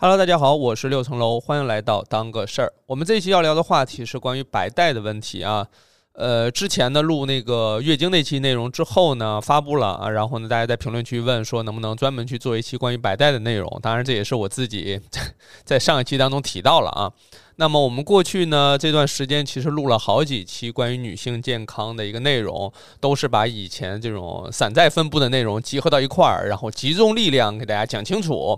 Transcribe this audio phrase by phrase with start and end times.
[0.00, 2.72] Hello，大家好，我是六层楼，欢迎来到当个事儿。
[2.86, 5.66] 我们这一期要聊的话题是关于白带的问题啊。
[6.12, 13.68] 呃，之前呢录那个月经那期内容之后呢，发布了啊，然后呢大家在评论区问说能不能专门去做一期关于白带的内容。
[13.82, 15.00] 当然，这也是我自己
[15.66, 17.12] 在上一期当中提到了啊。
[17.56, 28.56] 那么我们过去呢这段时间其实录了好几期关于女性健康的一个内容，都是把以前这种散在分布的内容集合到一块儿，然后集中力量给大家讲清楚。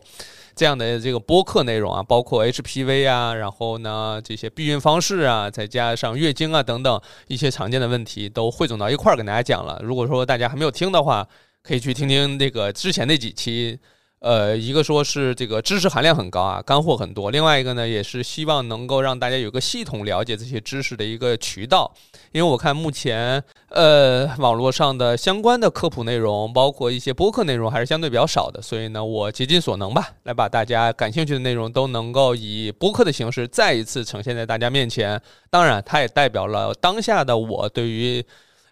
[0.61, 9.81] 这样的这个播客内容啊，包括 HPV 啊，然后呢这些避孕方式啊，再加上月经啊等等一些常见的问题，都汇总到一块儿跟大家讲了。
[9.83, 11.27] 如果说大家还没有听的话，
[11.63, 13.79] 可以去听听那个之前那几期。
[14.21, 21.91] 呃，一个说是这个知识含量很高啊，干货很多；另外一个呢，也是希望能够让大家有个系统了解这些知识的一个渠道。
[22.31, 28.61] 因为我看目前呃网络上的相关的科普内容，包括一些播客内容，还是相对比较少的。
[28.61, 35.19] 所以呢，我竭尽所能吧，来把大家感兴趣的内容都能够以播客的形式再一次呈现在大家面前。
[35.49, 38.23] 当然，它也代表了当下的我对于。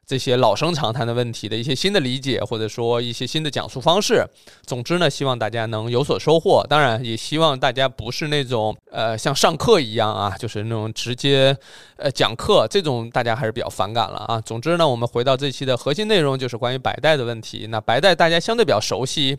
[0.09, 4.25] 这些老生常谈的问题的一些新的理解，或者说一些新的讲述方式。
[4.64, 6.64] 总之呢，希望大家能有所收获。
[6.67, 11.55] 当然，也希望大家不是那种呃像上课一样啊，就是那种直接
[11.98, 14.41] 呃讲课这种，大家还是比较反感了啊。
[14.41, 17.67] 总之呢，我们回到这期的核心内容，就是关于白带的问题。
[17.69, 19.36] 那白带大家相对比较熟悉。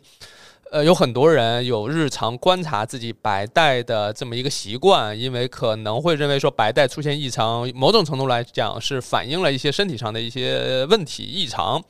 [0.72, 11.84] 呃，有很多人有日常观察自己白带的这么一个习惯，因为可能会认为说白带出现异常，某种程度来讲是反映了一些身体上的一些问题异常，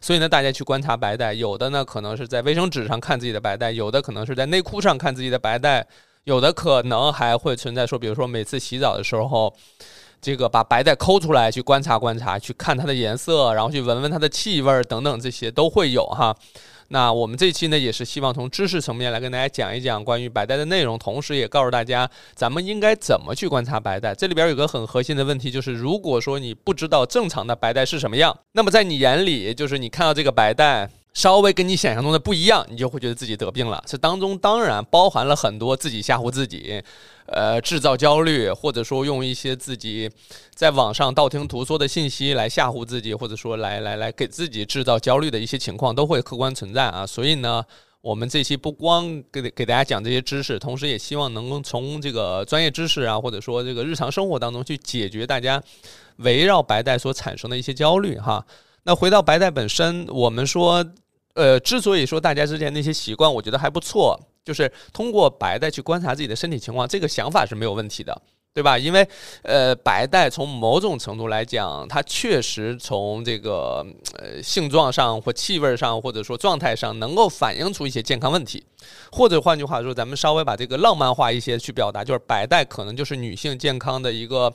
[0.00, 5.86] 所以呢，大家去观察白带，有的呢可能是在卫生纸上看自己的白带，有的可能是在内裤上看自己的白带，
[6.24, 9.52] 有的可能还会存在说，比如说每次洗澡的时候，
[10.22, 16.34] 这个把白带抠出来去观察观察，去看它的颜色，然后去闻闻它的气味等等，这些都会有哈。
[16.92, 24.14] 那我们这期呢，也是希望从知识层面来跟大家讲一讲关于白带的内容，同时也告诉大家咱们应该怎么去观察白带。
[24.14, 30.90] 这里边有个很核心的问题，就是如果说你不知道正常的白带是什么样，那么在你眼里，就是你看到这个白带。
[31.14, 33.82] 稍微跟你想象中的不一样，你就会觉得自己得病了。
[33.86, 36.82] 这当中当然包含了很多自己吓唬自己，
[37.26, 40.10] 呃，制造焦虑，或者说用一些自己
[40.54, 47.06] 在网上道听途说的信息来吓唬自己，或者说来来来给自己制造焦虑的一些情况，都会客观存在啊。
[47.06, 47.62] 所以呢，
[48.00, 55.62] 我们这期不光给给大家讲这些知识，同时也希望能够从这个专业知识啊，或者说这个日常生活当中去解决大家
[56.16, 58.44] 围绕白带所产生的一些焦虑哈。
[58.84, 60.82] 那回到白带本身，我们说。
[61.34, 68.20] 呃，之所以说大家之前那些习惯，我觉得还不错，就是通过白带去观察自己的身体情况，这个想法是没有问题的，
[68.52, 68.76] 对吧？
[68.76, 69.08] 因为
[69.42, 73.86] 呃，白带从某种程度来讲，它确实从这个
[74.18, 78.62] 呃性状上或气味上，或者说状态上，能够反映出一些健康问题。
[79.10, 84.52] 或者换句话说，咱们稍微把这个浪漫化一些去表达，就是白带可能就是女性健康的一个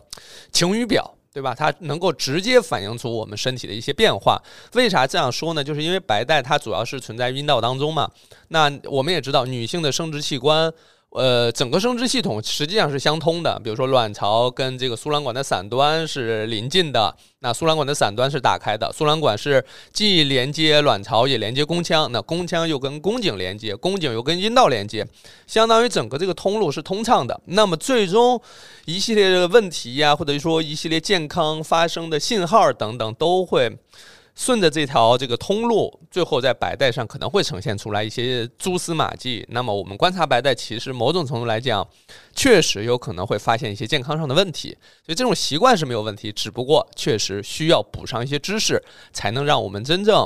[0.51, 1.16] 晴雨表。
[1.33, 1.53] 对吧？
[1.53, 4.41] 它能够直接反映出我们身体的一些变化。
[4.73, 5.63] 为啥这样说呢？
[5.63, 8.09] 就是因为白带它主要是存在阴道当中嘛。
[8.47, 10.73] 那我们也知道，女性的生殖器官。
[11.11, 13.59] 呃，整个生殖系统实际上是相通的。
[13.63, 18.91] 比如说，卵巢跟这个输卵管的伞端是临近的，那输卵管的伞端是打开的。
[18.93, 25.07] 输卵管是既连接卵巢也连接宫腔，那宫腔又跟宫颈连接，宫颈又跟阴道连接，
[25.47, 27.39] 相当于整个这个通路是通畅的。
[27.45, 28.39] 那么最终
[28.85, 33.77] 一系列的问题呀，或者说一系列健康发生的信号等等，都会。
[34.37, 39.43] 顺着这条这个通路，最后在白带上可能会呈现出来一些蛛丝马迹。
[39.49, 41.85] 那么我们观察白带，其实某种程度来讲，
[42.35, 44.69] 确实有可能会发现一些健康上的问题。
[45.03, 48.81] 所以这种习惯是没有问题，只不过确实需要补上一些知识，
[49.11, 50.25] 才能让我们真正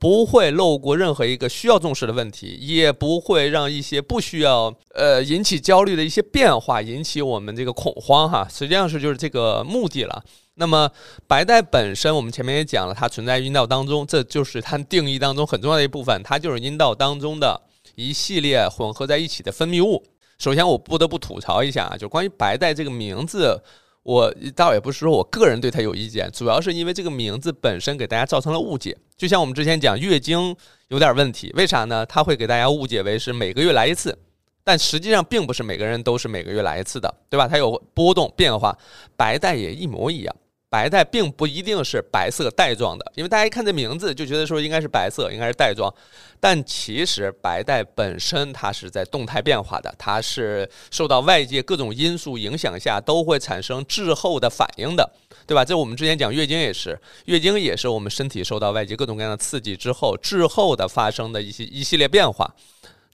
[0.00, 8.48] 不会漏过任何一个需要重视的问题，也不会让一些不需要呃引起焦虑的一些变化引起我们这个恐慌哈。
[8.50, 10.24] 实际上是就是这个目的了。
[10.54, 10.90] 那么
[11.26, 17.60] 白带本身，我们前面也讲了，它存在阴道当中，这就是它定义当中很重要的一部分，它就是阴道当中的
[17.94, 20.02] 一系列混合在一起的分泌物。
[20.38, 23.62] 首先，我不得不吐槽一下啊，就关于白带这个名字，
[24.02, 28.96] 我倒也不是说我个人对他有意见，主要是因为这个名字本身给大家造成了误解。
[29.16, 30.56] 就像我们之前讲月经
[30.88, 32.06] 有点问题，为啥呢？
[32.06, 34.18] 他会给大家误解为是每个月来一次，
[34.64, 37.46] 但实际上并不是每个人都是每个月来一次的，对吧？
[37.46, 38.76] 它有波动变化，
[39.16, 40.34] 白带也一模一样。
[40.70, 45.92] 白带并不一定是白色带状的，因为大家一看这名字就觉得说应该是白色，应该是带状，
[46.38, 55.10] 但其实白带本身它是在动态变化的，它是受到外界各种因素影响下都会产生滞后的反应的，
[55.44, 55.64] 对吧？
[55.64, 62.48] 这我们之前讲月经也是，月经也是我们身体受到外界各种各样的刺激之后滞后的发生的一些一系列变化。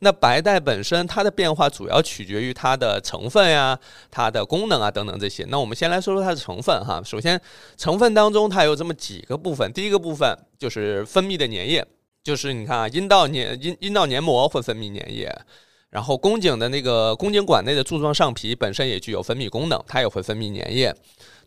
[0.01, 3.79] 那白带本身它的变化主要取决于它的成分呀、
[4.11, 5.47] 它的功能啊等等这些。
[5.49, 7.01] 那我们先来说说它的成分哈。
[7.05, 7.41] 首先，
[7.77, 9.73] 成分当中它有这么几个部分。
[9.73, 11.87] 第一个部分就是分泌的粘液，
[12.23, 15.35] 就是你看啊，阴道黏阴阴道黏膜会分泌粘液，
[15.89, 20.95] 然后宫颈的那个宫颈管内的柱状上皮本身也具有分泌功能，它也会分泌粘液。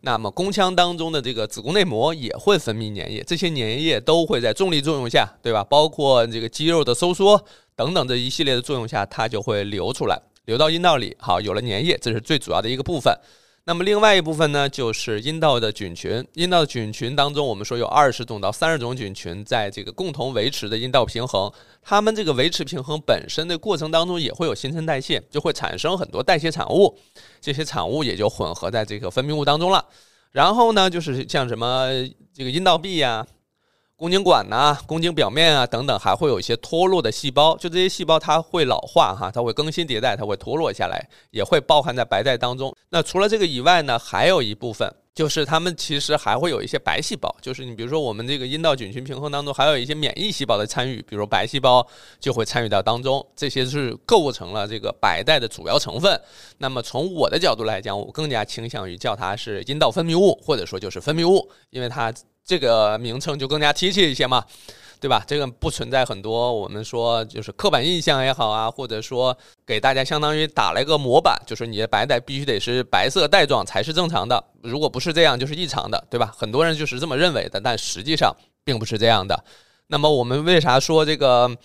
[0.01, 5.63] 那么宫腔当中的这个子宫内膜也会分泌粘液，这些粘液都会在重力作用下，对吧？
[5.63, 7.45] 包括这个肌肉的收缩
[7.79, 11.15] 等等这一系列的作用下，它就会流出来，流到阴道里。
[11.17, 13.17] 好，有了粘液，这是最主要的一个部分。
[13.63, 16.21] 那么另外一部分呢，就是阴道的菌群。
[16.33, 21.49] 阴道的菌群当中，我们说有二十种到三十种菌群，在这个共同维持的阴道平衡。
[21.81, 26.99] 它们这个维持平衡本身的过程当中，也会有新陈代谢，就会产生很多代谢产物，
[27.39, 29.85] 这些产物也就混合在这个分泌物当中了。
[30.33, 31.87] 然后呢，就是像什么
[32.33, 33.25] 这个阴道壁呀。
[33.99, 37.57] 宫颈管呐，宫颈表面啊等等，还会有一些脱落的细胞。
[37.57, 42.73] 就这些细胞，它会老化哈，它会更新迭代，它会脱落下来，也会包含在白带当中。
[42.87, 47.35] 那除了这个以外呢，还有一部分就是它们其实还会有一些白细胞。
[47.41, 51.85] 就是你比如说我们这个阴道菌群平衡当中，还有一些免疫细胞的参与，比如白细胞
[52.21, 53.27] 就会参与到当中。
[53.35, 56.17] 这些是构成了这个白带的主要成分。
[56.57, 62.13] 那么从我的角度来讲，我更加倾向于叫它是阴道分泌物，或者说就是分泌物，因为它。
[62.49, 64.43] 这个名称就更加贴切一些嘛，
[64.99, 65.23] 对吧？
[65.27, 69.37] 这个不存在很多我们说就是刻板印象也好啊，或者说
[69.67, 76.33] 给大家相当于打了一个模板，就是你的白带必须得是白色带状才是正常的，如果不是这样就是异常的，对吧？
[76.35, 79.43] 很多人就是这么认为的，但实际上并不是这样的。
[79.89, 81.55] 那么我们为啥说这个？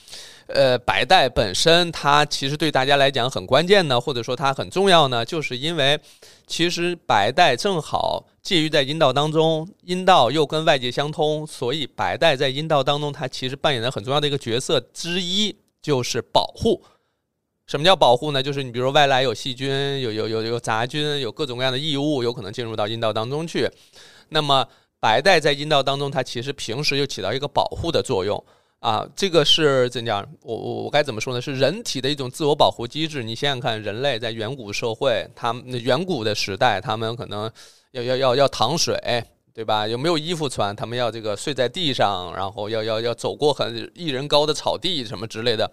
[0.46, 5.98] 呃，白带本身它其实对大家来讲很关键呢，或者说它很重要呢，就是因为
[6.46, 16.84] 其实白带正好介于在阴道当中，阴道又跟外界相通，所以白带在阴道当中它其实扮演的很重要的一个角色之一就是保护。
[17.66, 18.42] 什么叫保护呢？
[18.42, 23.66] 就是你比如说外来有细菌、有有有有杂菌、有各种各样的异物有可能进入到阴道当中去，
[24.28, 24.68] 那么
[25.04, 28.42] 白带在阴道当中它其实平时又起到一个保护的作用。
[28.80, 30.26] 啊，这个是怎讲？
[30.40, 31.40] 我我我该怎么说呢？
[31.42, 33.22] 是人体的一种自我保护机制。
[33.22, 37.50] 你想想看，人类在远古社会，他们远古的时代，他们可能
[37.90, 38.98] 要要要要淌水，
[39.52, 39.86] 对吧？
[39.86, 40.74] 有没有衣服穿？
[40.74, 45.70] 他们要这个睡在地上，然后要要要走过很一人高的草地什么之类的。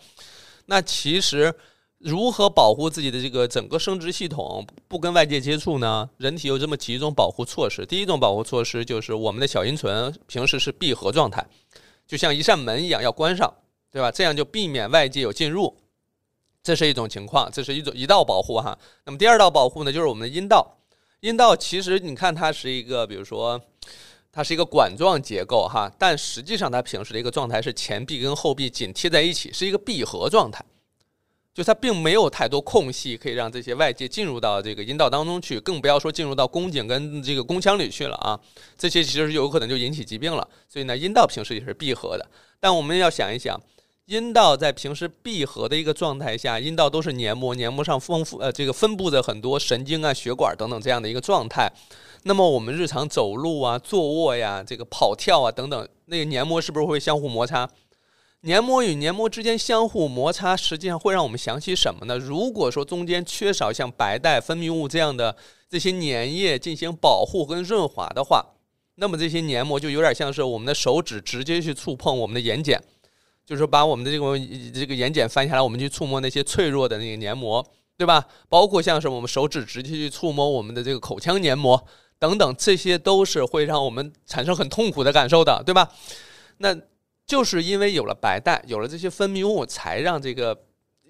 [0.66, 1.54] 那其实
[2.04, 6.10] 如何保护自己的这个整个生殖系统不跟外界接触呢？
[6.18, 7.86] 人体有这么几种保护措施。
[7.86, 11.46] 第一种保护措施就是我们的小阴唇平时是闭合状态。
[12.08, 13.54] 就像一扇门一样要关上，
[13.92, 14.12] 对吧？
[14.12, 15.78] 这样就避免外界有进入，
[16.64, 18.78] 这是一种情况，这是一种一道保护哈。
[19.06, 20.78] 那么第二道保护呢，就是我们的阴道。
[21.20, 23.62] 阴道其实你看它是一个，比如说
[24.32, 30.66] 它是一个管状结构哈，但实际上它平时的一个状态是前壁跟后壁紧贴在一起，是一个闭合状态。
[31.54, 38.40] 就它并没有太多空隙可以让这些外界进入到这个阴道当中去，更不要说进入到宫颈跟这个宫腔里去了啊！
[38.78, 40.48] 这些其实有可能就引起疾病了。
[40.70, 42.26] 所以呢，阴道平时也是闭合的。
[42.60, 43.60] 但我们要想一想，
[44.06, 51.70] 阴道在平时闭合的一个状态下，阴道都是黏膜，黏膜上丰富呃这个分布着很多神经啊、血管等等这样的一个状态。
[52.24, 57.70] 那么我们日常走路啊、坐卧呀、这个跑跳啊等等，那个黏膜是不是会相互摩擦？
[58.44, 62.18] 黏膜与黏膜之间相互摩擦，实际上会让我们想起什么呢？
[62.18, 65.36] 如果说中间缺少像白带分泌物这样的
[65.70, 68.44] 这些粘液进行保护跟润滑的话，
[68.96, 72.80] 那么这些黏膜就有点像是我们的手指直接去触碰我们的眼睑，
[73.46, 74.36] 就是把我们的这个
[74.74, 77.64] 这个眼睑翻下来，我们去触摸那些脆弱的那个黏膜，
[77.96, 78.26] 对吧？
[78.50, 81.86] 包括像是我们手指直接去触摸我们的这个口腔黏膜
[82.18, 85.92] 等等，这些都是会让我们产生很痛苦的感受的，对吧？
[86.58, 86.76] 那。
[87.26, 90.58] 就是因为有了白带，有了这些分泌物，才让这个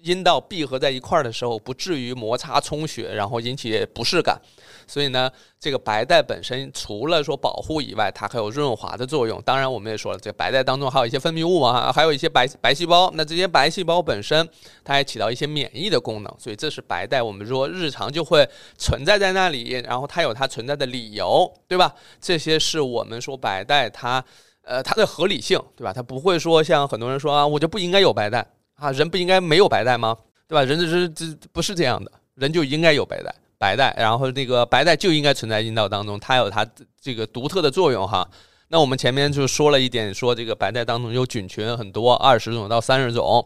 [0.02, 4.40] 阴道闭合在一块儿的时候，不至于摩擦充血，然后引起不适感。
[4.86, 9.40] 所以呢，这个白带本身除了说保护以外，它还有润滑的作用。
[9.42, 13.10] 当然，我们也说了，这白带当中还有一些分泌物啊，还有一些白白细胞。
[13.14, 14.48] 那这些白细胞本身，
[14.84, 16.36] 它还起到一些免疫的功能。
[16.38, 21.94] 所以这是白带，我们说日常就会存在在那里，然后它有它存在的理由，对吧？
[22.20, 24.24] 这些是我们说白带它。
[24.64, 25.92] 呃，它的合理性，对吧？
[25.92, 30.16] 它不会说像很多人说啊，我就不应该有白带啊，人不应该没有白带吗？
[30.46, 30.62] 对吧？
[30.62, 36.64] 人这是这不是这样的，人就应该有白带，白带，然后那个白带就应该存在阴道当中，它有它
[37.00, 38.28] 这个独特的作用哈。
[38.68, 43.44] 那我们前面就说了一点，说这个白带当中有菌群很多，二十种到三十种，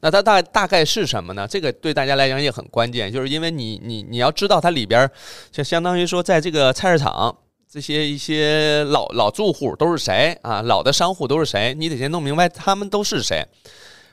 [0.00, 1.46] 那它大大概是什么呢？
[1.46, 5.10] 这个对大家来讲也很关键，就是因为你你你要知道它里边，
[5.50, 7.36] 就相当于说在这个菜市场。
[7.74, 10.62] 这些一些老老住户都是谁啊？
[10.62, 11.74] 老的商户都是谁？
[11.74, 13.44] 你得先弄明白他们都是谁。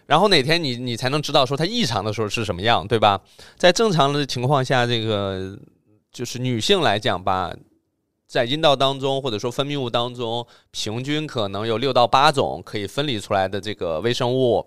[0.08, 3.22] 然后哪天你你才能知道说它异常的时候是什么样，对吧？
[3.60, 5.56] 在正常的情况下，这个
[6.12, 7.54] 就是女性来讲吧，
[8.28, 14.66] 在阴道当中或者说分泌物当中，平均可能有六到八种可以分离出来的这个微生物，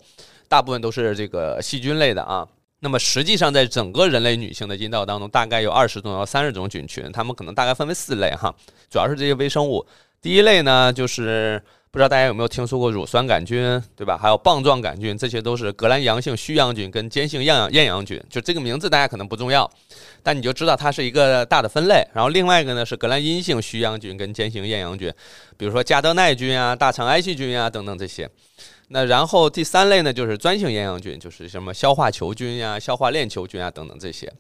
[0.49, 2.47] 大部分都是这个细菌类的啊。
[2.85, 8.55] 那么实际上，在整个人类女性的阴道当中，大概有二十种到三十种菌群，它们可能大概分为四类哈，
[8.91, 9.85] 主要是这些微生物。
[10.21, 11.61] 第一类呢，就是。
[11.91, 14.19] 不知道大家有没有听说过乳酸杆菌，对吧？
[14.21, 18.21] 还有棒状杆菌，这些都是革兰阳性须阳菌跟间性厌氧厌氧菌。
[18.29, 19.71] 就这个名字大家可能不重要，
[20.21, 22.05] 但你就知道它是一个大的分类。
[22.12, 25.09] 然后另外一个呢是革兰阴性须阳菌跟间性厌氧菌，
[25.57, 28.29] 比如说加德奈菌啊、大肠癌细菌啊等等这些。
[28.95, 34.33] 那然后第三类呢就是专性厌氧菌，就是什么消化球菌呀、消化链球菌啊等等这些。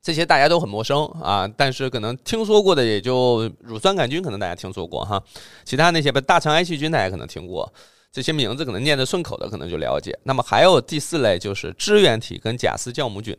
[0.00, 5.20] 这些大家都很陌生啊，但是可能听说过的也就乳酸杆菌，可能大家听说过哈。
[5.64, 7.72] 其他那些大肠癌细菌，大家可能听过，
[8.12, 10.16] 这些名字可能念得顺口的，可能就了解。
[10.22, 13.36] 那么还有第四类就是支原体跟假丝酵母菌，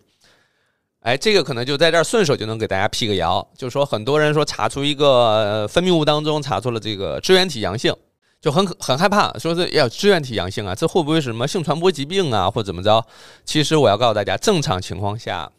[0.99, 7.95] 哎，这个可能就在这儿顺手就能给大家辟个谣，就是说很多人说查出一个分泌物当中查出了这个支原体阳性，
[8.45, 13.03] 就很很害怕，说是要支原体阳性啊，这会不会是什么性传播疾病啊，或怎么着？
[13.43, 15.51] 其实我要告诉大家，正常情况下。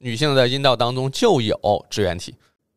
[0.00, 1.56] 女性的阴道当中就有
[1.88, 2.34] 支原体，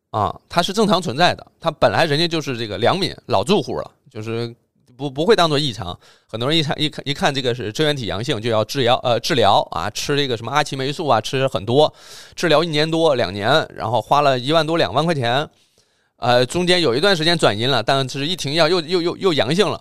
[0.08, 1.46] 啊，它是正常存在的。
[1.60, 4.56] 它本来人家就是这个良民老住户了，就是
[4.96, 5.94] 不不会当做异常。
[6.26, 11.92] 很多人一看一看一看这个是支原体阳性，就要治疗呃治疗啊，吃这个什么阿奇霉素啊，吃很多，
[12.34, 15.46] 治疗一年多两年，然后花了一万多两万块钱，
[16.18, 19.80] 呃，中间有一段时间转阴了，但是一停药又又又又阳性了。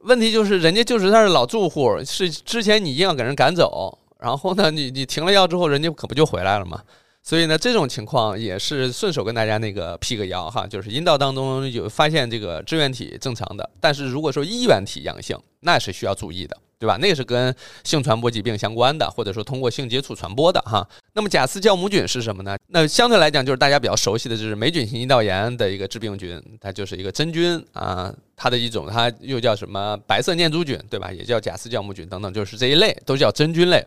[0.00, 3.98] 问题就是人家就是他是老住户，是之前你硬要给人赶走。
[4.18, 6.80] 然后呢，你你停了药之后，人家可不就回来了吗？
[7.22, 16.96] 所以呢，这种情况也是顺手跟大家那个辟个谣哈，就是阴道当中有发现这个支原体正常的，但是如果说衣原体阳性，那是需要注意的，对吧？
[16.98, 20.86] 那是跟性传播疾病相关的，或者说通过性接触传播的哈。
[21.16, 22.58] 那么假丝酵母菌是什么呢？
[22.66, 31.10] 那相对来讲，就是大家比较熟悉的就是霉菌性阴道炎的一个致病菌，它就是一个真菌啊，它的一种，它又叫什么白色念珠菌，对吧？
[31.10, 33.82] 也叫假丝酵母菌等等，就是这一类都叫真菌类。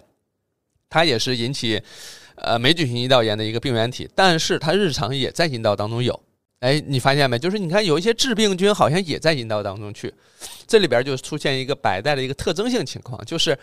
[0.90, 1.80] 它也是引起，
[2.34, 6.20] 呃，霉菌性阴道炎的一个病原体，但是它日常也在阴道当中有。
[6.62, 7.38] 哎，你发现没？
[7.38, 10.12] 就是你看有一些致病菌好像也在阴道当中去，
[10.66, 13.56] 这里边就出现一个白带的一个特征性情况，就是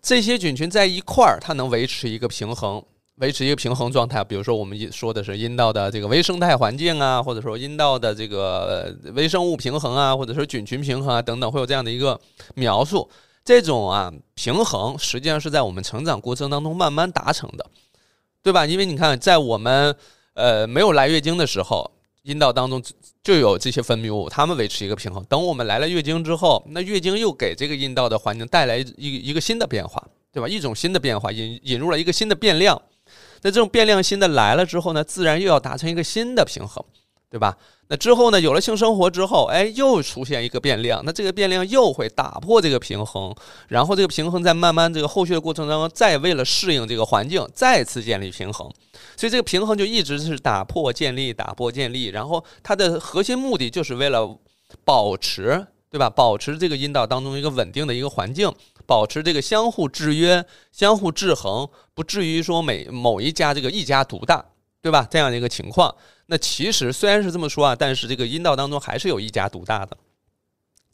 [0.00, 2.80] 这些菌群在一块儿，它能维持一个平衡，
[3.18, 4.24] 维持一个平衡状态。
[4.24, 12.18] 比如说我们说的是阴道的这个微生态环境啊，或者说阴道的这个微生物平衡啊，或者说菌群平衡啊等等，会有这样的一个
[12.54, 13.08] 描述。
[13.44, 17.64] 这种啊平衡实际上是在我们成长过程当中慢慢达成的，
[18.42, 18.66] 对吧？
[18.66, 19.96] 因为你看，在我们
[20.34, 21.90] 呃没有来月经的时候，
[22.24, 22.82] 阴道当中
[23.22, 25.24] 就有这些分泌物，它们维持一个平衡。
[25.24, 30.46] 等我们来了月经之后，那月经又给这个阴道的环境带来一一个新的变化，对吧？
[30.46, 32.80] 一种新的变化引引入了一个新的变量。
[33.42, 36.84] 那这种变量新的来了之后呢，自然又要达成一个新的平衡，
[37.30, 37.56] 对吧？
[37.90, 38.38] 那之后呢？
[38.38, 43.34] 有了性生活之后，哎，又出现一个变量，那这个变量又会打破这个平衡，
[43.66, 48.70] 然后这个平衡在慢慢这个后续的过程当中，再为了适应这个环境，再次建立平衡，
[49.16, 54.36] 所以这个平衡就一直是打破建立，打破建立，然后它的核心目的就是为了
[54.84, 56.10] 保持，对吧？
[56.10, 58.52] 保持这个阴道当中一个稳定的一个环境，
[58.88, 60.42] 保持这个相互制约、
[60.72, 64.42] 相互制衡，不至于说每某一家这个一家独大，
[64.80, 65.06] 对吧？
[65.10, 65.94] 这样的一个情况。
[66.24, 69.94] 那其实虽然是这么说啊，但是这个阴道当中还是有一家独大的。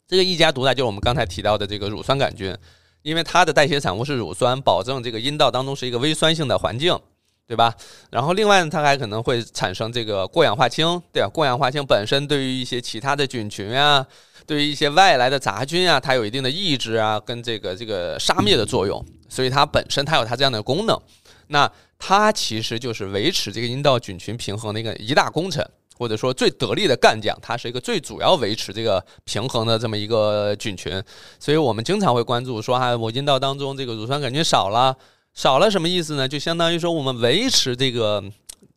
[0.09, 2.53] 这个一家独大就是我们刚才提到的这个乳酸杆菌，
[3.01, 6.99] 因为它的代谢产物是乳酸，保证这个阴道当中是一个微酸性的环境，
[7.47, 7.73] 对吧？
[8.11, 11.29] 然后另外呢，它还可能会产生这个过氧化氢，对吧？
[11.29, 14.05] 过氧化氢本身对于一些其他的菌群啊，
[14.47, 20.99] 对于一些外来的杂菌啊，它有一定的抑制啊，跟这个这个杀灭的作用，所以它本身它有它这样的功能。
[21.47, 25.63] 那它其实就是维持这个阴道菌群平衡的一个一大功臣，
[25.97, 27.37] 或者说最得力的干将。
[27.41, 31.01] 它是一个最主要维持这个平衡的这么一个菌群，
[31.39, 34.95] 所以我们经常会关注说，哈，我阴道当中这个乳酸杆菌少了，
[35.33, 36.27] 少了什么意思呢？
[36.27, 38.23] 就相当于说我们维持这个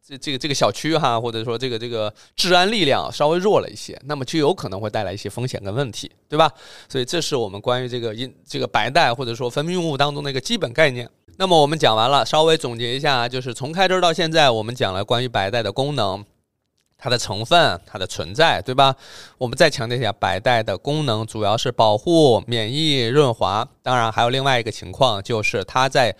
[0.09, 6.51] 这这个这个小区哈，或者说这个这个治安力量稍微弱了一些，那么就有可能会带来一些风险跟问题，对吧？
[6.89, 11.07] 所以这是我们关于这个阴这个白带或者说分泌物当中的一个基本概念。
[11.37, 16.25] 那么我们讲完了，稍微总结一下，就是从开针到现在，我们讲了关于白带的功能、
[16.97, 18.97] 它的成分、它的存在，对吧？
[19.37, 26.17] 我们再强调一下，白带的功能主要是保护、免疫、润滑，当然还有另外一个情况，就是它在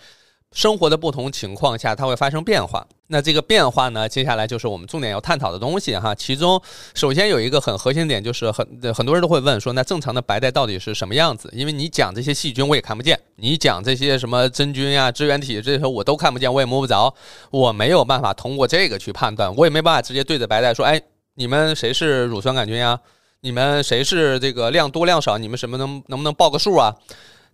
[0.51, 2.85] 生活的不同情况下，它会发生变化。
[3.11, 6.13] 那这个变化呢，接下来就是我们重点要探讨的东西哈。
[6.13, 6.61] 其中，
[6.93, 11.49] 首先有一个很核心点，就是很很多人都会问说，那正常的白带到底是什么样子？
[11.53, 17.13] 因为你讲这些细菌我也看不见，你讲这些什么真菌呀、支原体这些我都看不见，我也摸不着，
[17.51, 21.01] 我没有办法通过这个去判断，我也没办法直接对着白带说，哎，
[21.35, 22.99] 你们谁是乳酸杆菌呀？
[23.41, 25.37] 你们谁是这个量多量少？
[25.37, 26.93] 你们什么能能不能报个数啊？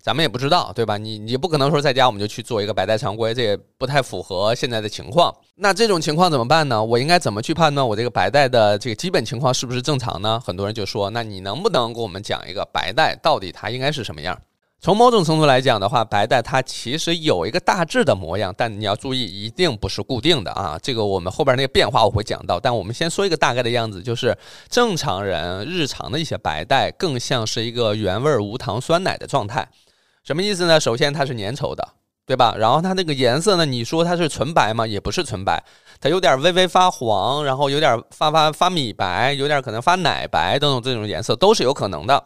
[0.06, 0.96] 咱们也不知道，对吧？
[0.96, 5.34] 你你不可能说在家我们就去做一个白带常规，这也不太符合现在的情况。
[5.56, 6.80] 那这种情况怎么办呢？
[6.80, 10.40] 我应该怎么去判断我这个白带的这个基本情况是不是正常呢？
[10.46, 14.40] 很多人就说，那你能不能给我们讲一个白带到底它应该是什么样？
[14.78, 20.78] 从某种程度来讲的话，白带它其实有一个大致的模样，但你要注意，一定不是固定的啊。
[20.80, 29.68] 这个我们后边那个变化我会讲到，但我们先说一个大概的样子，就是正常人日常的一些白带更像是一个原味无糖酸奶的状态。
[30.26, 30.80] 什么意思呢？
[30.80, 31.86] 首先它是粘稠的，
[32.26, 32.56] 对吧？
[32.58, 33.64] 然后它那个颜色呢？
[33.64, 34.84] 你说它是纯白吗？
[34.84, 35.62] 也不是纯白，
[36.00, 42.24] 它有点微微发黄，然后有点发发发米白，有点可能发奶白等等这种颜色都是有可能的。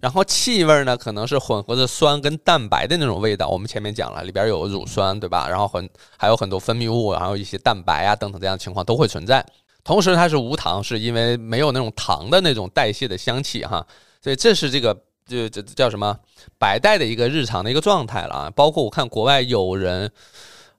[0.00, 3.46] 然后气味呢，可能是混合着酸跟蛋白的那种味道。
[3.46, 5.46] 我们前面讲了，里边有乳酸，对吧？
[5.48, 9.46] 然后很还有很多分泌物，然后一些蛋白啊等等这样的情况都会存在。
[9.84, 13.86] 同时它是无糖，是因为没有那种糖的那种代谢的香气哈。
[14.20, 15.04] 所以这是这个。
[15.28, 16.18] 就这叫什么
[16.58, 18.50] 白带的一个日常的一个状态了啊！
[18.56, 20.10] 包括我看国外有人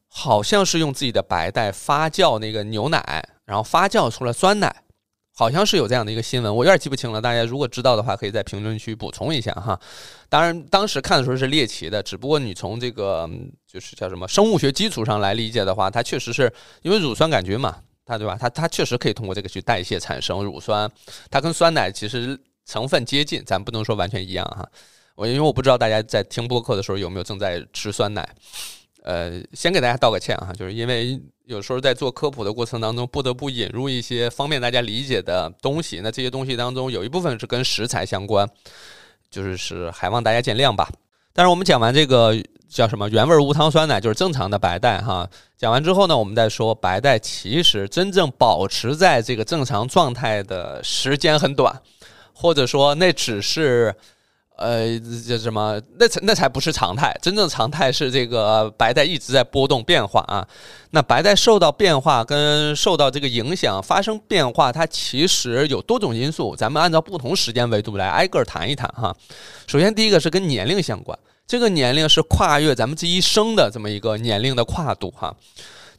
[0.08, 4.84] 好像是用自己的白带发酵那个牛奶，然后发酵出了酸奶，
[5.36, 7.22] 好像是有这样的一个新闻，我有点记不清了。
[7.22, 9.80] 大家如果知道的话，可以在评论区补充一下哈。
[10.28, 13.30] 当然，当时看的时候是猎奇的，只不过你从这个
[13.72, 16.52] 就是叫什么生物学基础上来理解的话，它确实是
[16.82, 18.36] 因为乳酸杆菌嘛，它对吧？
[18.40, 20.92] 它它确实可以通过这个去代谢产生乳酸，
[21.30, 22.40] 它跟酸奶其实。
[22.70, 24.64] 成分接近，咱不能说完全一样哈。
[25.16, 28.30] 我因为我不知道大家在听播客的时候有没有正在吃酸奶，
[29.02, 36.00] 呃，先给大家道个歉哈，就是因为有时候在做科普的过程当中，不得不引入一些方便大家理解的东西。
[36.04, 38.48] 那这些东西当中有一部分是跟食材相关，
[39.32, 40.88] 就是是还望大家见谅吧。
[41.34, 42.36] 但是我们讲完这个
[42.70, 45.28] 叫什么原味无糖酸奶，就是正常的白带哈。
[45.58, 51.82] 讲完之后呢，我们再说白带其实真正保持在这个正常状态的时间很短。
[52.42, 53.94] 或者说，那只是，
[54.56, 54.98] 呃，
[55.28, 55.78] 叫什么？
[56.00, 57.14] 那才那才不是常态。
[57.22, 60.48] 真正常态是这个白带一直在波动变化啊。
[60.92, 66.56] 那白带受到变化跟受到这个影响发生变化，它其实有多种因素。
[66.56, 69.14] 咱们按照不同时间维度来挨个谈一谈哈。
[69.68, 75.36] 首先，第一个是跟年龄相关，这个年龄是跨越咱们这一生的这么一个年龄的跨度哈。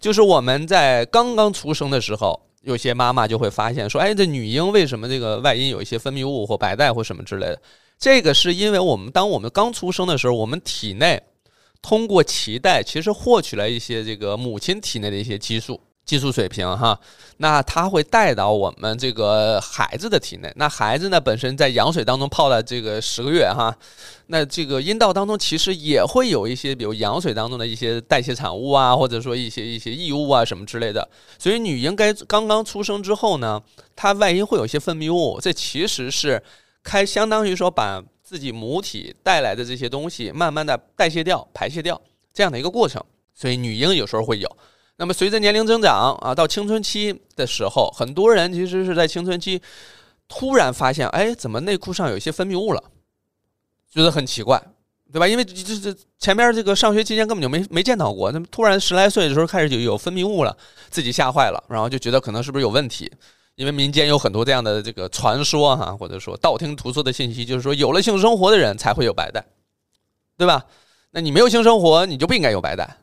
[0.01, 2.41] 就是我们在刚刚出生的时候。
[2.63, 7.63] 有些妈妈就会发现说：“哎，这女婴为什么这个外阴有一些分泌物或白带或什么之类的？
[7.99, 11.23] 这个是因为我们当我们刚出生的时候，我们体内
[11.83, 16.99] 通过脐带其实获取了一些这个母亲体内的一些激素。”技术水平哈，
[17.37, 20.53] 那它会带到我们这个孩子的体内。
[20.57, 23.73] 那孩子呢，本身在羊水当中泡了这个十个月哈，
[24.27, 31.09] 那这个阴道当中其实也会有一些，比如羊水当中的一些代谢产物啊，或者说一些一些异物啊什么之类的。
[31.39, 33.63] 所以女婴该刚刚出生之后呢，
[33.95, 36.43] 她外阴会有一些分泌物，这其实是
[36.83, 42.01] 开相当于说把自己母体带来的这些东西慢慢的代谢掉、排泄掉
[42.35, 43.01] 这样的一个过程。
[43.33, 44.57] 所以女婴有时候会有。
[45.01, 49.59] 那么随着年龄增长啊，到青春期的时候，很多人其实是在青春期
[50.29, 52.85] 突然发现，哎，怎么内裤上有一些分泌物了，
[53.91, 54.63] 觉得很奇怪，
[55.11, 55.27] 对吧？
[55.27, 60.55] 因为这这前面这个上学期间根本就没没见到过，那么突然十来岁的时候开始就有分泌物了，
[60.91, 63.11] 自己吓坏了，然后就觉得可能是不是有问题？
[63.55, 69.43] 因为民间有很多这样的这个传说哈，或者说道听途说的信息，就是说有了性生活的人才会有白带，
[70.37, 70.67] 对吧？
[71.13, 72.99] 那你没有性生活，你就不应该有白带。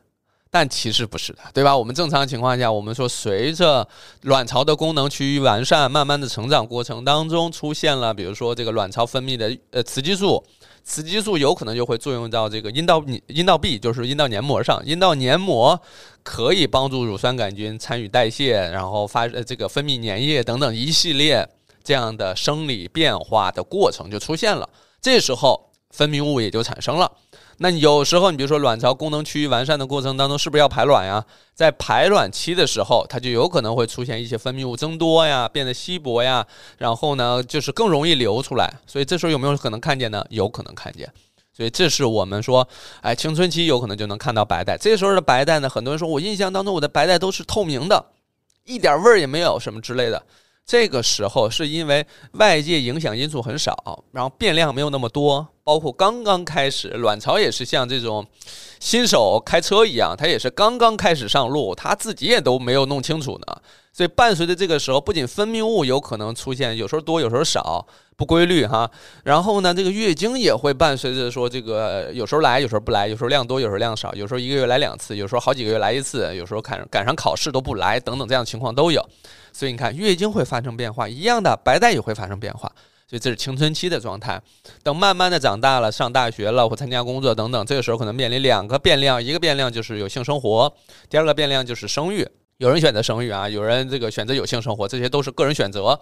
[0.50, 1.76] 但其实不是的，对吧？
[1.76, 3.86] 我们正常情况下，我们说随着
[4.22, 10.42] 卵巢的功能趋于完善，慢慢的成长过程当中出现了，比如说这个卵巢分泌的呃雌激素，
[10.82, 15.78] 雌激素有可能就会作用到这个阴道阴道壁，就是阴道黏膜上，阴道黏膜
[16.22, 21.46] 可以帮助乳酸杆菌参与代谢，然后发呃这个分泌粘液等等一系列
[21.84, 24.66] 这样的生理变化的过程就出现了，
[25.02, 27.12] 这时候分泌物也就产生了。
[27.60, 31.24] 那有时候，你比如说卵巢功能趋于完善的过程当中，是不是要排卵呀？
[31.54, 36.46] 在排卵期的时候，它就有可能会出现一些分泌物增多呀，变得稀薄呀，
[36.78, 38.72] 然后呢，就是更容易流出来。
[38.86, 40.24] 所以这时候有没有可能看见呢？
[40.30, 41.12] 有可能看见。
[41.52, 42.68] 所以这是我们说，
[43.00, 44.78] 哎，青春期有可能就能看到白带。
[44.78, 48.06] 这时候的白带呢，很多人说我印象当中我的白带都是透明的，
[48.64, 50.22] 一点味儿也没有什么之类的。
[50.68, 58.26] 这个时候是因为外界影响因素很少，然后变量没有那么多，包括刚刚开始，卵巢也是像这种
[58.78, 63.62] 新手开车一样，他也是刚刚开始上路，他自己也都没有弄清楚呢。
[63.98, 67.84] 所以伴随着这个时候，不仅分泌物有可能出现，有时候多，有时候少。
[68.16, 68.88] 不规律哈，
[69.24, 79.04] 然后呢，这个月经也会伴随着说这个有时候来，有时候不来，有时候量多，有时候量少，有时候一个月来两次，有时候好几个月来一次，有时候赶赶上考试都不来，等等这样的情况都有。
[79.52, 82.70] 所以你看，月经会发生变化，一样的白带也会发生变化。
[83.08, 84.40] 所以这是青春期的状态。
[84.84, 90.72] 等慢慢的长大了，上大学了或参加工作等等，这个时候可能面临两个变量，一个变量就是有性生活，
[91.08, 92.28] 第二个变量就是生育。
[92.58, 95.98] 有人选择生育啊，有人这个选择有性生活，这些都是个人选择。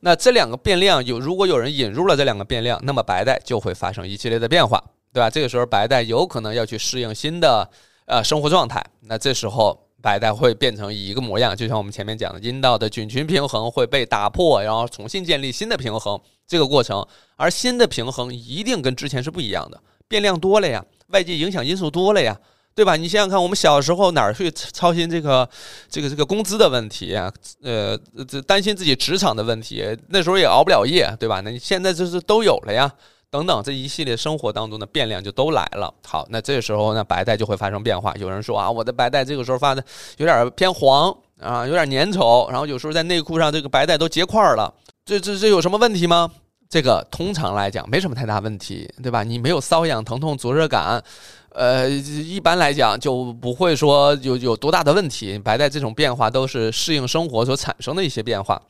[0.00, 5.28] 那这两个变量有，如果有人引入了这两个变量，那么白带就会发生一系列的变化，对吧？
[5.28, 7.68] 这个时候白带有可能要去适应新的
[8.06, 19.78] 呃生活状态，那这时候白带会变成一个模样，就像我们前面讲的，阴道的菌群平衡会被打破，然后重新建立新的平衡这个过程，而新的平衡一定跟之前是不一样的，
[20.08, 22.40] 变量多了呀，外界影响因素多了呀。
[22.74, 22.96] 对吧？
[22.96, 25.48] 你想想看，我们小时候哪儿去操心这个、
[25.90, 27.30] 这个、这个工资的问题啊？
[27.62, 31.40] 呃，这担心自己职场的问题，那时候也熬不了夜，对吧？
[31.40, 32.90] 那你现在就是都有了呀，
[33.30, 35.92] 等等，这一系列生活当中的变量就都来了。
[36.06, 38.14] 好，那这时候呢，白带就会发生变化。
[38.14, 39.84] 有人说啊，我的白带这个时候发的
[40.16, 44.72] 有点偏黄啊，有点粘稠，然后有时候在内裤上这个白带都结块了，
[45.04, 46.30] 这这这有什么问题吗？
[46.72, 49.22] 这个通常来讲没什么太大问题，对吧？
[49.22, 51.04] 你没有瘙痒、疼痛、灼热感。
[51.50, 55.38] 呃，一般来讲就不会说有有多大的问题。
[55.38, 58.62] 白带这种变化都是适应生活所产生的一些变化。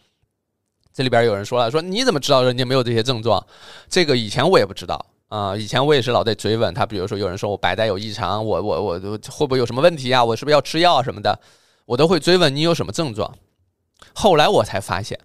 [0.92, 3.46] 这里边有人说了，说你怎么知道人家没有这些症状？
[3.88, 6.84] 这个以前我也不知道啊，以前我也是老在追问他。
[6.84, 8.98] 比如说有人说我白带有异常，我我我
[9.30, 10.24] 会不会有什么问题啊？
[10.24, 11.38] 我是不是要吃药什么的？
[11.86, 13.32] 我都会追问你有什么症状。
[14.12, 15.16] 后来我才发现，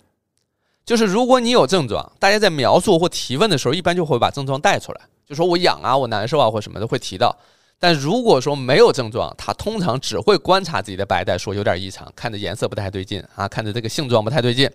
[0.88, 5.02] 就是如果你有症状，大家在描述或提问的时候，一般就会把症状带出来。
[5.26, 7.38] 就说我痒啊，我难受啊，或什么的会提到。
[7.78, 14.72] 但如果说没有症状，他通常只会观察自己的白带，说有点异常，看着颜色不太对劲啊，看着这个性状不太对劲，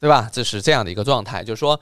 [0.00, 0.26] 对吧？
[0.32, 1.44] 这是这样的一个状态。
[1.44, 1.78] 就是说，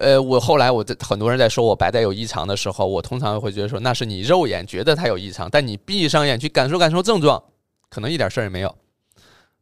[0.00, 7.40] 呃，我后来我很多人在说我白带有异常的时候，我通常会觉得说那是你肉眼觉得它有异常，但你闭上眼去感受感受症状，
[7.88, 8.74] 可能一点事儿也没有。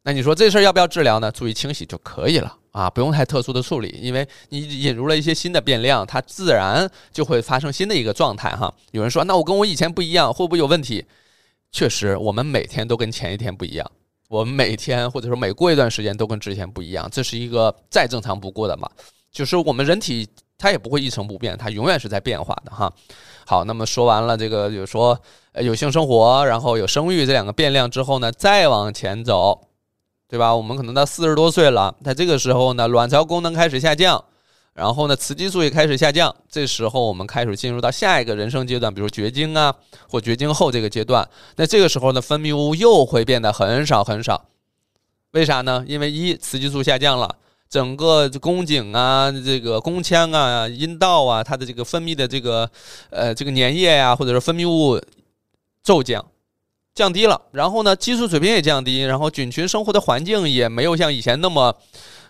[0.07, 1.29] 那你说这事儿要不要治疗呢？
[1.29, 8.73] 注意清洗就可以了啊，不用太特殊的处理，因为你引入了一些新的变量，它自然就会发生新的一个状态哈。
[8.91, 11.03] 有人说，那我跟我以前不一样，会不会有问题？
[11.73, 13.91] 确实，我们每天都跟前一天不一样，
[14.29, 18.89] 我们每天或者说每过一段时间都跟之前不一样，这是一个再正常不过的嘛。
[19.29, 20.25] 就是我们人体
[20.57, 22.89] 它也不会一成不变，它永远是在变化的哈。
[23.45, 25.19] 好，那么说完了这个，就是说
[25.59, 29.66] 有性生活，然后有生育这两个变量之后呢，再往前走。
[30.29, 30.53] 对吧？
[30.53, 34.21] 我们可能到四十多岁了，在这个时候呢，卵巢功能开始下降，
[34.73, 36.35] 然后呢，雌激素也开始下降。
[36.49, 39.73] 这时候我们开始进入到下一个人生阶段，比如绝经啊，
[40.09, 41.27] 或绝经后这个阶段。
[41.55, 44.45] 那这个时候呢，分泌物又会变得很少很少。
[45.31, 45.85] 为啥呢？
[45.87, 47.33] 因为一雌激素下降了，
[47.69, 52.69] 整个宫颈啊、这个宫腔啊、阴道啊，它的这个分泌的这个
[53.11, 55.01] 呃这个粘液呀，或者说分泌物
[55.83, 56.25] 骤降。
[56.97, 61.77] 降低了，然后呢，激素水平也降低，然后菌群生活的环境也没有像以前那么、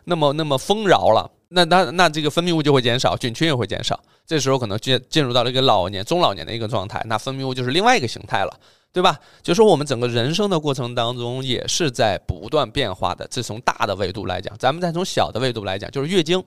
[0.04, 1.32] 那么、那么丰饶了。
[1.48, 3.98] 那那那这个分泌物就会减少，菌群也会减少。
[4.26, 8.54] 这时候可能进进入到了一个老年、中老年的一个状态，那分泌物就是另外一个形态了，
[8.92, 9.18] 对吧？
[9.42, 13.26] 就说我们整个人生的过程当中也是在不断变化的。
[13.32, 16.44] 这从大的维度来讲，咱们再从小的维度来讲，就是月经。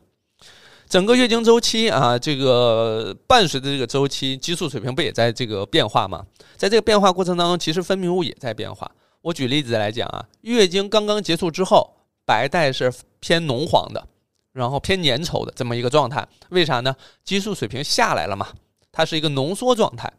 [0.90, 6.26] 整个月经周期啊，这个伴随着这个周期，激素水平不也在这个变化吗？
[6.56, 8.90] 在这个变化过程当中，其实分泌物也在变化。
[9.22, 14.04] 我举例子来讲啊，月经刚刚结束之后，白带是偏浓黄的，
[14.52, 16.26] 然后偏粘稠的这么一个状态。
[16.48, 16.96] 为啥呢？
[17.22, 18.48] 激素水平下来了嘛，
[18.90, 20.12] 它是一个浓缩状态，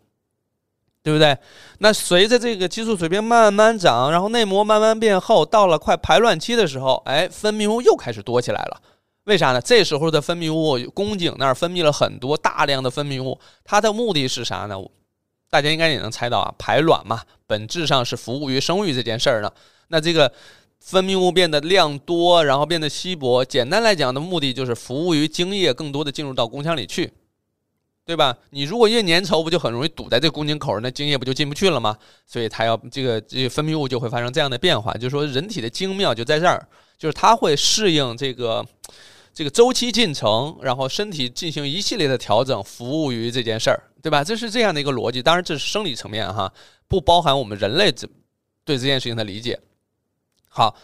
[1.03, 1.37] 对不对？
[1.79, 8.81] 那随着这个激素水平慢慢涨，然后内膜慢慢变厚，到了快排卵期的时候，哎，分泌物又开始多起来了。
[9.25, 9.61] 为啥呢？
[9.61, 14.75] 这时候的分泌物，宫颈那儿分泌了很多大量的分泌物，它的目的是啥呢？
[15.47, 19.51] 大家应该也能猜到啊，排卵嘛，本质上是服务于生育这件事儿呢。
[19.89, 20.31] 那这个
[20.79, 27.13] 分泌物变得量多，然后变得稀薄，简单来讲的目的就是服务于精液更多的进入到宫腔里去，
[28.05, 28.35] 对吧？
[28.49, 31.95] 你如果越粘稠，不就很容易堵在这宫颈口，那精液不就进不去了吗？
[32.25, 38.65] 所以它要这个这个分泌物就会发生这样的变化，就是说人体的精妙就在这儿，就是它会适应这个。
[39.33, 44.23] 这个周期进程，然后身体进行一系列的调整，服务于这件事儿，对吧？
[44.23, 45.21] 这是这样的一个逻辑。
[45.21, 46.51] 当然，这是生理层面哈，
[46.87, 48.07] 不包含我们人类这
[48.65, 49.59] 对这件事情的理解。
[50.49, 50.75] 好，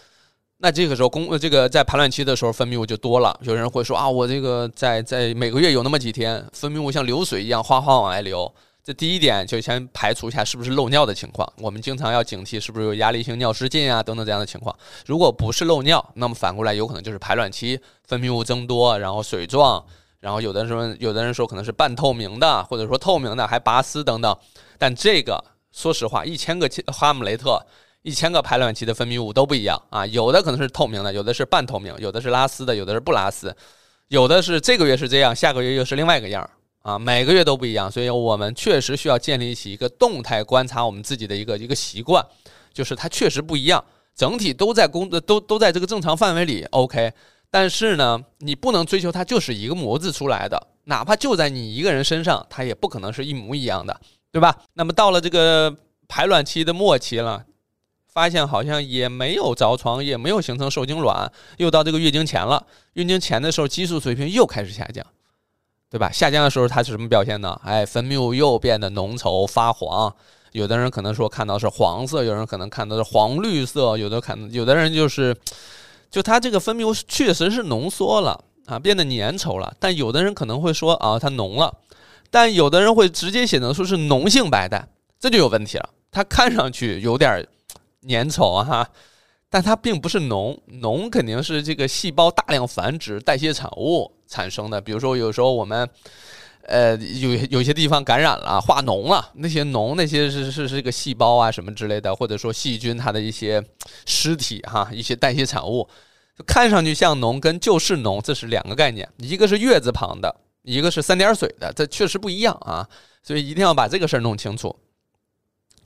[0.58, 3.38] 那这个时候宫这个在排卵期的时候分泌物就多了。
[3.44, 8.54] 有人会说啊，我这个在在每个月有那么几天分泌物像流水一样哗哗往外流。
[8.88, 14.73] 这第一点就先排除一下是不是漏尿的情况，我们经常要警惕是不是有压力性尿失禁啊等等这样的情况。
[15.06, 19.86] 如果不是漏尿，那么反过来有可能就是排卵期分泌物增多，然后水状，
[20.21, 24.34] 然后有的时候有的人说可能是半透明的，或者说透明的还拔丝等等。
[24.78, 27.62] 但这个说实话，一千个哈姆雷特，
[28.04, 33.54] 一千个排卵期的分泌物都不一样啊，有的可能是透明的，有的是半透明，有的是拉丝的，有的是不拉丝，
[34.08, 36.50] 有的是这个月是这样，下个月又是另外一个样儿。
[36.88, 42.26] 啊，每个月都不一样，所以我们确实需要建立起一个动态观察我们自己的一个一个习惯，
[42.71, 43.84] 就是它确实不一样，
[44.15, 47.12] 整体都在工作都都在这个正常范围里，OK。
[47.52, 54.00] 但是呢，你不能追求它就是一个模子出来的，哪怕就在你一个人身上，它也不可能是一模一样的，
[54.32, 54.58] 对吧？
[54.76, 55.76] 那么到了这个
[56.08, 57.43] 排卵期的末期了，
[58.13, 65.06] 发现好像也没有着床，也没有形成受精卵，又到这个月经前了，月经前的时候激素水平又开始下降。
[65.89, 66.12] 对吧？
[66.12, 67.60] 下降的时候它是什么表现呢？
[67.63, 70.13] 哎，分泌物又变得浓稠发黄，
[70.52, 75.34] 有的人可能说看到是黄色，有人可能看到是黄绿色，有的看有的人就是，
[76.12, 79.73] 就它这个分泌物确实是浓缩了啊，变得粘稠了。
[79.80, 81.73] 但有的人可能会说啊，它浓了，
[82.30, 84.88] 但有的人会直接写成说是脓性白带，
[85.19, 85.89] 这就有问题了。
[86.12, 87.47] 它看上去有点
[88.08, 88.89] 粘稠啊哈。
[89.50, 94.82] 但它并不是脓，脓肯定是这个细胞大量繁殖、代谢产物产生的。
[94.82, 95.90] 比如说，有时候我们，
[96.64, 103.64] 呃，有有些地方感染了、化脓了，那些脓那些是是是这个细胞啊什么之类的，或者说细菌它的一些
[104.06, 105.88] 尸体哈，一些代谢产物，
[106.46, 112.86] 看上去像脓，跟就是脓这是两个概念，一个是月字旁的，一个是三点水的，这确实不一样啊，
[113.24, 114.76] 所以一定要把这个事儿弄清楚。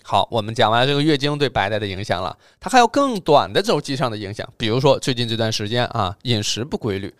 [0.04, 7.14] 好，我们讲完这个月经对白带的影响了，它还有更短的周期上的影响，比如说最近这段时间啊，饮食不规律，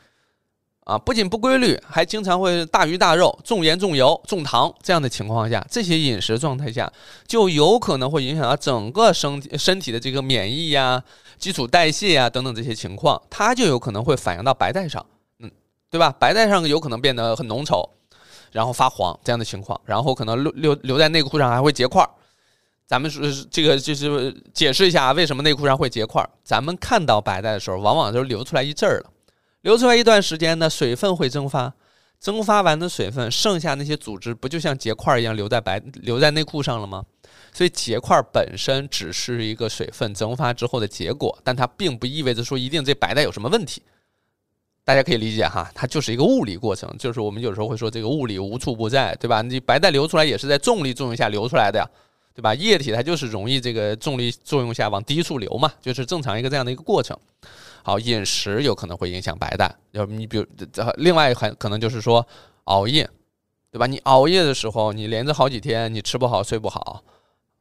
[0.84, 6.92] 啊，不仅不规律，还经常会大鱼大肉、重盐重油、重糖这样的情况下，这些饮食状态下
[7.28, 11.02] 就有可能会影响到整个身身体的这个免疫呀、
[11.38, 15.06] 基础代谢呀等等这些情况，它就有可能会反映到白带上，
[15.40, 15.50] 嗯，
[15.90, 16.14] 对吧？
[16.20, 17.88] 白带上有可能变得很浓稠，
[18.52, 22.10] 然后发黄这样的情况，然后可能留留留在内裤上还会结块儿。
[22.92, 26.22] 咱们说这个就是解释一下为什么内裤上会结块。
[26.44, 29.10] 咱们看到白带的时候，往往都流出来一阵儿了，
[29.62, 31.74] 流出来一段时间呢，水分会蒸发，
[32.20, 37.02] 蒸发完的水分，剩下那些组织不就像结块一样留在白留在内裤上了吗？
[37.54, 43.82] 所以结块本身只是一个水分蒸发之后的结果，但它并不意味着说一定这白带有什么问题。
[44.84, 49.42] 大家可以理解哈，它就是一个物理过程，就是我们有时候会说这个物理无处不在，对吧？
[49.42, 51.86] 你白带流出来也是在重力作用下流出来的呀。
[52.42, 52.56] 对吧？
[52.56, 57.16] 液体它就是容易这个重力作用下往低处流嘛，就是正常一个这样的一个过程。
[57.84, 60.46] 好，饮食有可能会影响白带，要你比如
[60.96, 62.26] 另外很可能就是说
[62.64, 63.08] 熬夜，
[63.72, 63.86] 对吧？
[63.86, 67.04] 你熬夜的时候，你连着好几天，你吃不好睡不好，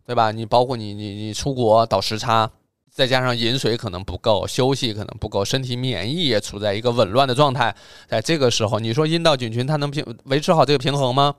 [0.07, 0.33] 对吧？
[0.33, 2.51] 你包括你你你出国倒时差，
[2.91, 7.77] 再加上饮水可能不够，休息可能不够，身体免疫也处在一个紊乱的状态，
[8.09, 11.35] 在这个时候，你说阴道菌群它能平维持好这个平衡吗？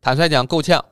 [0.00, 0.84] 坦率讲，够呛。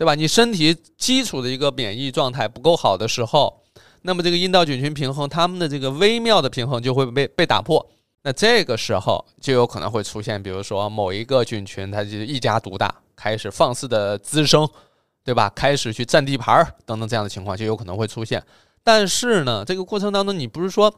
[0.00, 0.14] 对吧？
[0.14, 3.62] 你身体基础的一个免疫状态不够好的时候，
[4.00, 7.86] 那么这个阴道菌群平衡，它们的这个微妙的平衡就会被被打破。
[8.22, 14.66] 那这个时候就有可能会出现，比如说某一个菌群它就一家独大，开始放肆的滋生，
[15.22, 15.50] 对吧？
[15.50, 18.42] 开始去占地盘儿等等这样的情况就有可能会出现。
[18.82, 20.90] 但是呢，这个过程当中你不是说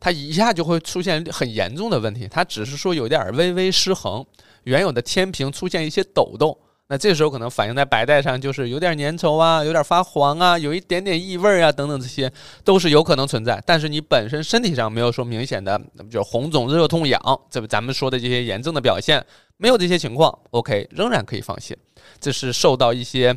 [0.00, 4.24] 它一下就会出现很严重的问题，它只是说有点微微失衡，
[4.62, 6.56] 原有的天平出现一些抖动。
[6.88, 13.60] 那这时候可能反映在白带上，就是有点粘稠啊，有点发黄啊，有一点点异味啊，等等，这些都是有可能存在。
[13.66, 17.20] 但是你本身身体上没有说明显的，那么就红肿、热痛、痒，
[17.50, 19.24] 这不咱们说的这些炎症的表现，
[19.56, 21.76] 没有这些情况，OK，仍然可以放心。
[22.20, 23.36] 这是受到一些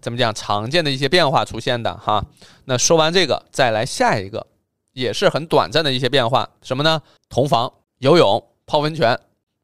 [0.00, 2.24] 怎么讲常见的一些变化出现的哈。
[2.66, 4.46] 那说完这个，再来下一个，
[4.92, 7.02] 也是很短暂的一些变化，什么呢？
[7.28, 9.18] 同房、游泳、泡温泉。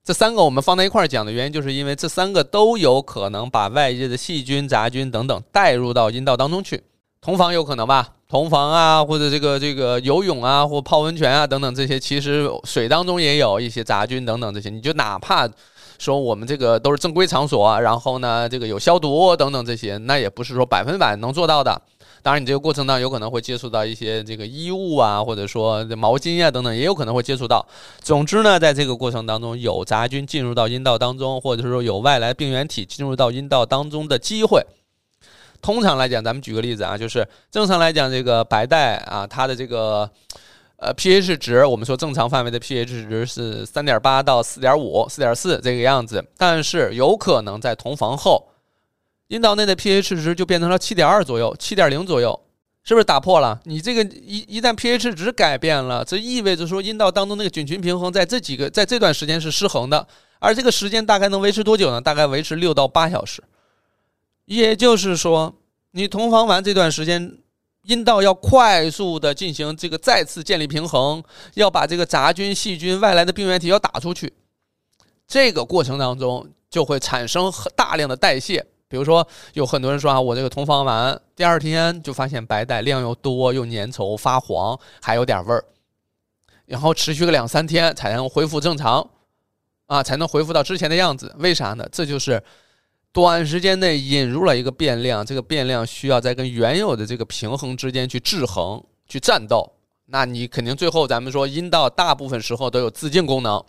[0.04, 6.82] 这三个我们放在一块儿讲的原因，就是因为这三个都有可能把外界的细菌、杂菌等等带入到阴道当中去。
[7.20, 8.08] 同房有可能吧？
[8.28, 14.70] 同房啊，或者这个这个游泳啊，或泡温泉啊等等这些，其实水当中也有一些杂菌等等这些。
[14.70, 15.48] 你就哪怕
[16.00, 21.80] 说我们这个都是正规场所，然后呢这个有消毒等等这些，那也不是说百分百能做到的。
[22.22, 27.66] 当然，你这个过程当中有可能会接触到一些这个衣物啊，或者说毛巾啊等等，也有可能会接触到。
[28.00, 34.64] 总之呢，在这个过程当中，有杂菌进入到阴道当中，或者说有外来病原体进入到阴道当中的机会。
[35.60, 40.08] 通常来讲，咱们举个例子啊，就是正常来讲，这个白带啊，它的这个
[40.76, 48.48] 呃，pH 值我们说正常范围的 pH 值是三点八到四点五、四点四这个样子，但是有可能在同房后，
[49.32, 52.38] 阴道内的 pH 值就变成了七点二左右、七点零左右，
[52.84, 53.58] 是不是打破了？
[53.64, 60.06] 你这个一一旦 pH 值改变了，这意味着说阴道当中那个菌群平衡在这几个在这段时间是失衡的，
[60.38, 61.98] 而这个时间大概能维持多久呢？
[61.98, 63.42] 大概维持六到八小时，
[64.44, 65.54] 也就是说，
[65.92, 67.38] 你同房完这段时间。
[67.84, 71.20] 阴道要快速的进行这个再次建立平衡，
[71.54, 74.32] 要把这个杂菌、细菌、外来的病原体要打出去，
[75.26, 78.64] 这个过程当中就会产生大量的代谢。
[78.92, 85.64] 比如说，有很多人说啊，我这个同房完第二天就发现白带量又多又粘稠发黄，还有点味儿，
[86.66, 89.08] 然后持续个两三天才能恢复正常，
[89.86, 91.34] 啊，才能恢复到之前的样子。
[91.38, 91.88] 为啥呢？
[91.90, 92.42] 这就是。
[93.14, 99.70] 短时间内引入了一个变量，这个变量需要在跟原有的这个平衡之间去制衡、去战斗。
[100.06, 103.62] 那你肯定最后咱们说阴道大部分时候都有自净功能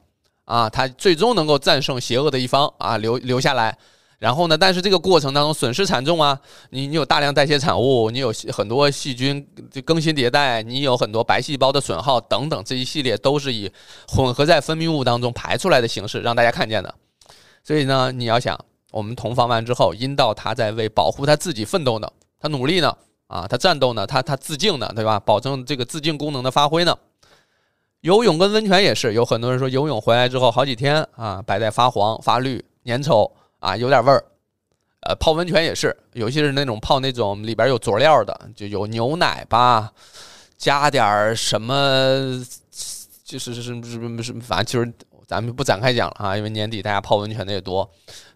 [0.45, 3.77] 啊，它最终能够战胜邪恶的一方啊，留留下来。
[4.23, 9.45] 然后呢，但是这个过程当中损失惨重啊，你你有大量代谢产物，你有很多细菌
[9.83, 13.69] 更新迭代，你有很多白细胞的损耗等等，这一系列都是以
[14.07, 16.95] 混合在分泌物当中排出来的形式让大家看见的。
[17.61, 18.57] 所以呢，你要想。
[18.93, 22.07] 我们同房完之后，阴道它在为保护它自己奋斗呢，
[22.39, 25.19] 它努力呢，啊，它战斗呢，它它自净呢，对吧？
[25.19, 26.95] 保证这个自净功能的发挥呢。
[28.01, 33.31] 游泳跟温泉也是，有很多人说游泳回来之后好几天啊，白带发黄发绿粘稠
[33.63, 34.21] 啊，有点味儿。
[35.03, 39.91] 呃，泡温泉也是，尤其是那种泡那种里边有佐料的，就有牛奶吧，
[40.57, 42.45] 加点什么，
[43.23, 44.93] 就是是是是是，反正就是
[45.25, 47.89] 咱们不展开讲了啊，因为年底大家泡温泉的也多。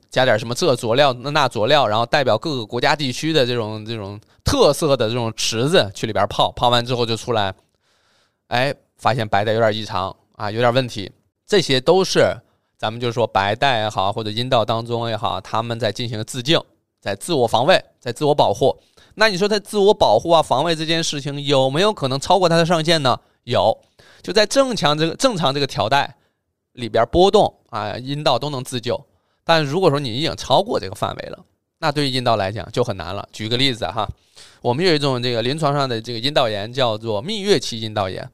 [0.10, 7.54] 加点什么这佐料那那佐料，然后代表各个国家地区的这种这种特色的这种池子去里边泡，泡完之后就出来，
[8.48, 11.12] 哎，发现白带有点异常啊，有点问题。
[11.46, 12.36] 这些都是
[12.78, 16.62] 咱们就说白带也好，或者阴道当中也好，他们在进行自净，
[17.02, 18.78] 在自我防卫，在自我保护。
[19.16, 23.20] 那你说在自我保护啊、防卫这件事情有没有可能超过它的上限呢？
[23.46, 23.76] 有，
[24.22, 26.16] 就在正常这个正常这个条带
[26.74, 29.04] 里边波动啊，阴道都能自救。
[29.44, 31.40] 但如果说你已经超过这个范围了，
[31.80, 33.28] 那对于阴道来讲就很难了。
[33.32, 34.08] 举个例子哈，
[34.62, 38.30] 我们有一种这个临床上的这个阴道炎叫做蜜月期阴道炎。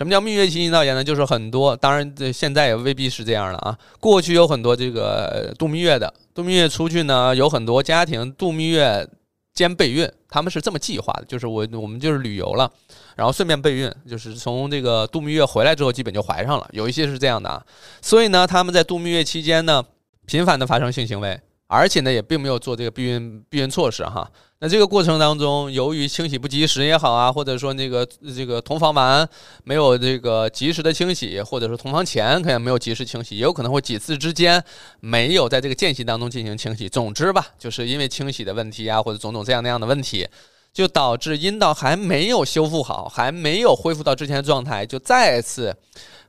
[0.00, 1.04] 什么叫蜜月期阴道炎呢？
[1.04, 3.78] 就是很多，当然这现在也未必是这样了啊。
[4.00, 9.06] 过去有很多这个度蜜月的，度蜜月出去呢，有很多家庭度蜜月
[9.52, 12.72] 兼备孕，他们是这么计划的，就是我我们就是旅游了，
[13.14, 17.62] 然后顺便备孕，就是从这个度蜜月回来之后基本就怀上了，有一些是这样的啊。
[18.00, 19.84] 所以呢，他们在度蜜月期间呢。
[20.26, 24.30] 频繁的发生性行为，而且呢也并没有做这个避孕避孕措施哈。
[24.62, 29.26] 那这个过程当中，由于清洗不及时也好啊，或者说那个这个同房完
[29.64, 34.62] 没有这个及时的清洗，或者说同房前可能没有及时清洗，也有可能会几次之间
[35.00, 36.90] 没有在这个间隙当中进行清洗。
[36.90, 40.28] 总之吧，就是因为清洗的问题啊，或者种种这样那样的问题，
[40.74, 45.74] 就导致阴道还没有修复好，还没有恢复到之前的状态，就再次。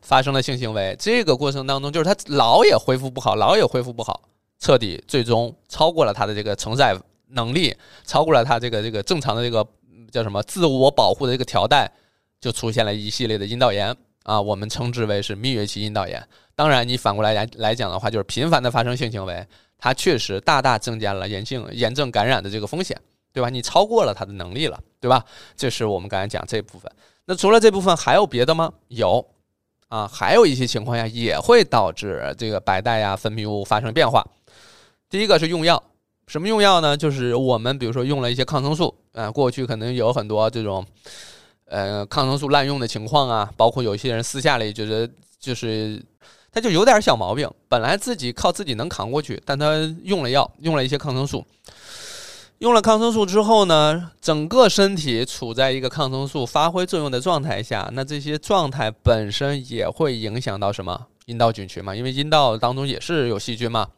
[0.02, 4.20] 发生了性行为，这个过程当中，就是他老也恢复不好，老也恢复不好，
[4.60, 6.98] 彻底最终超过了他的这个承载
[7.32, 9.66] 能力，超过了他这个这个正常的这个
[10.12, 11.92] 叫什么自我保护的这个条带，
[12.40, 16.26] 就出现了一系列的阴道炎啊，我们称之为是蜜月期阴道炎。
[16.56, 19.46] 当然，你反过来来来讲的话，就是频繁的发生性行为，
[19.78, 23.00] 它确实大大增加了炎性炎症感染的这个风险，
[23.34, 23.50] 对吧？
[23.50, 25.26] 你超过了它的能力了，对吧？
[25.56, 26.92] 这是我们刚才讲这部分。
[27.26, 28.72] 那除了这部分还有别的吗？
[28.90, 29.26] 有。
[29.88, 34.26] 啊，还有一些情况下也会导致这个白带呀分泌物发生变化。
[35.10, 35.84] 第一个是用药，
[36.32, 36.96] 什么用药呢？
[36.96, 40.86] 就是我们比如说用了一些抗生素，啊，过去可能有很多这种，
[41.66, 45.10] 呃，抗生素滥用的情况啊，包括有些人私下里觉得
[45.42, 46.02] 就是
[46.50, 51.46] 他就有点小毛病，本来自己靠自己能扛过去，但他用了药，用了一些抗生素。
[52.60, 61.94] 用了抗生素之后呢，整个身体处在一个抗生素发挥作用的状态下，那这些状态本身也会影响到什么阴道菌群嘛？
[61.94, 63.90] 因为阴道当中也是有细菌嘛，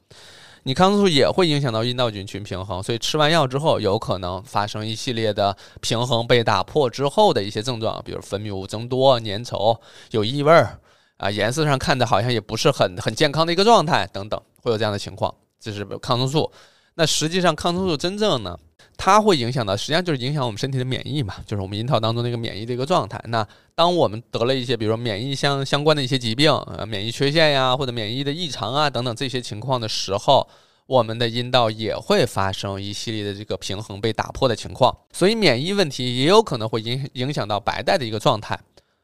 [0.63, 9.77] 你抗生素也会影响到阴道菌群平衡，所以吃完药之后有可能发生一系列的平衡被打破之后的一些症状，比如分泌物增多、粘稠、
[10.11, 10.79] 有异味儿
[11.17, 16.51] 啊，颜色上看着好像也不是很很健康的一个状态等等，会有这样的情况，这是抗生素。
[16.95, 18.57] 那实际上，抗生素真正呢，
[18.97, 23.21] 它会影响到，实际上就是影响我们身体的免疫嘛，就是我们阴道当中那个免疫的一个状态。
[23.27, 30.47] 那当我们得了一些，比如说免疫相相关的一些疾病，呃，免疫缺陷呀，或者免疫的异常啊等等这些情况的时候，
[30.85, 34.95] 我们的阴道也会发生一系列的这个平衡被打破的情况。
[35.11, 38.59] 所以，免疫问题也有可能会影影响到白带的一个状态。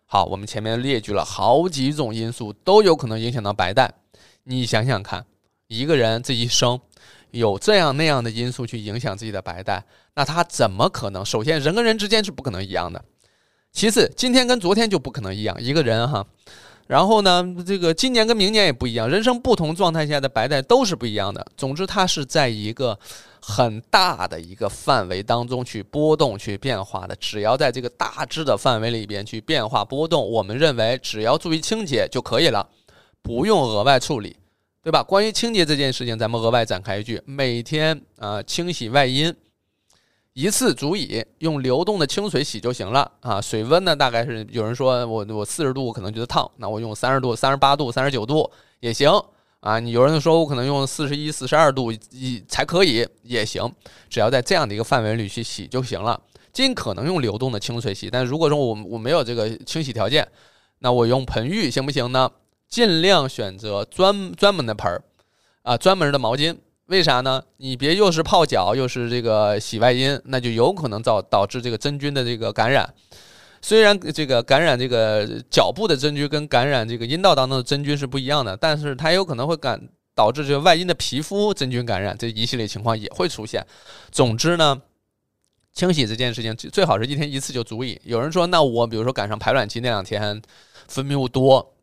[0.06, 3.94] 好，我们前面列举了好几种因素都有可能影响到白带。
[4.44, 5.26] 你想想看，
[5.68, 6.80] 一个人这一生
[7.32, 9.84] 有这样那样的因素去影响自己的白带，
[10.16, 11.26] 那他怎么可能？
[11.26, 13.00] 首先，人跟人之间是不可能一样的；
[13.72, 15.56] 其次，今天跟昨天就不可能一样。
[15.62, 16.26] 一个人哈。
[16.88, 21.46] 然后呢，这个今年跟明年也不一样，人生不同状态下的白带都是不一样的。
[21.56, 22.98] 总之，它是在一个
[23.40, 27.16] 很大的一个范围当中去波动、去变化的。
[27.18, 32.68] 只要在这个大致的范围里边去变化波动，我们认为只要注意清洁就可以了，
[33.22, 34.36] 不用额外处理，
[34.90, 35.04] 对吧？
[35.04, 39.32] 关于清洁这件事情，咱们额外展开一句：每天啊，清洗外阴。
[40.34, 43.40] 一次足以用流动的清水洗就行了啊！
[43.40, 49.12] 水温呢，大概是有人说我我四十度可能觉得烫，那我用三十度、三十八度、三十九度也行
[49.60, 49.80] 啊。
[49.80, 53.72] 你有人说我可能用四十一、四十二度一才可以也行，
[54.10, 56.20] 只要在这样的一个范围里去洗就行了。
[56.52, 60.28] 尽可能用流动的清水洗，但如果说我我没有这个清洗条件，
[60.80, 62.32] 那我用盆浴行不行呢？
[62.70, 65.02] 尽量选择专专门的盆儿
[65.64, 66.56] 啊，专门的毛巾。
[66.86, 67.44] 为啥呢？
[67.58, 72.92] 你别又是泡脚又是这个洗外阴，那就有可能造导致这个真菌的这个感染。
[73.62, 79.80] 虽然这个感染这个脚部的真菌跟感染这个阴道当中的真菌是不一样的，但是它有可能会感
[80.16, 83.64] 导致这个外阴的皮肤真菌感染，这一系列情况也会出现。
[84.12, 84.82] 总之呢，
[85.74, 88.02] 清洗这件事情最好是一天一次就足以。
[88.04, 90.42] 有人说，那我比如说赶上排卵期那两天
[90.88, 91.76] 分泌物多，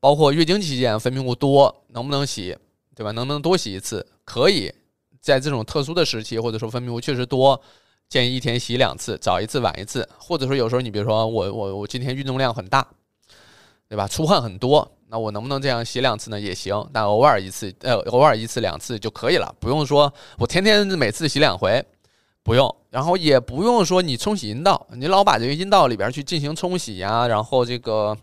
[0.00, 2.56] 包括月经期间分泌物多，能不能洗？
[2.94, 3.12] 对吧？
[3.12, 4.04] 能不能多洗一次？
[4.24, 4.72] 可以
[5.20, 7.60] 在这种特殊的时期，或者说分泌物确实多，
[8.08, 10.08] 建议一天洗两次，早一次晚一次。
[10.18, 12.84] 或者说有时候你比如说我我我今天运动量很大，
[13.88, 14.08] 对吧？
[14.08, 16.40] 出汗很多，那我能不能这样洗两次呢？
[16.40, 21.84] 也行，但偶尔一次，呃，偶尔一次两次就可以了，不用说我天天每次洗两回，
[22.42, 22.74] 不用。
[22.90, 28.16] 然后也不用说你冲洗阴道，你老把这个阴道里边去进行冲洗呀，然后这个。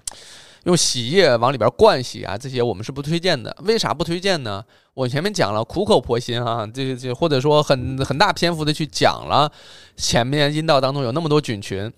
[0.66, 3.56] 用洗液往里边灌洗啊，这些我们是不推荐的。
[3.66, 4.64] 为啥不推荐呢？
[4.96, 9.52] 我前面讲了，苦口婆心啊，这这或者说很很大篇幅的去讲了，
[9.96, 11.92] 前面阴道当中有那么多菌群，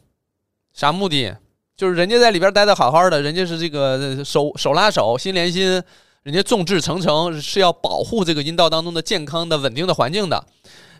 [0.74, 1.34] 啥目的？
[1.78, 5.82] 就是人家在里边待的好好的，人家是这个手手拉手心连心，
[6.24, 10.44] 人家众志成城是要保护这个阴道当中的健康的稳定的环境的。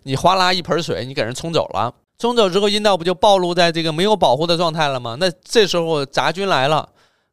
[0.04, 5.18] 你哗啦一盆水，你给人冲走了，冲走之后阴道不就暴露在这个没有保护的状态了吗？
[5.20, 6.88] 那这时候杂菌来了。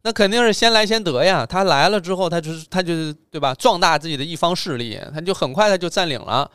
[0.07, 1.47] 那肯定是先来先得呀！
[1.47, 3.55] 他来了之后，他就是他就是对吧？
[3.55, 6.49] 壮大自己的一方势力，他就很快他就占领了，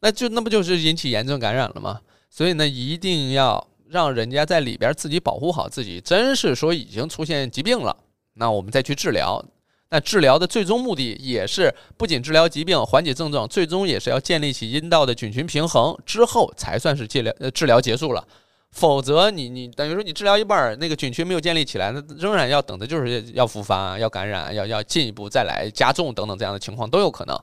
[0.00, 2.00] 那就那不就是引起炎症感染了吗？
[2.30, 6.00] 所以呢，一定要让人家在里边自己保护好自己。
[6.00, 7.96] 真是说已经出现疾病了，
[8.34, 9.44] 那我们再去治疗。
[9.90, 18.24] 那治疗的最终目的也是不仅治疗疾病、缓解症状，最终也是要建立起阴道的菌群平衡之后，才算是治疗呃治疗结束了。
[18.72, 27.38] 否则，你你等于说你治疗一半，那个菌群没有建立起来，那仍然要等的就是要复发、要感染、要要进一步再来加重等等这样的情况都有可能。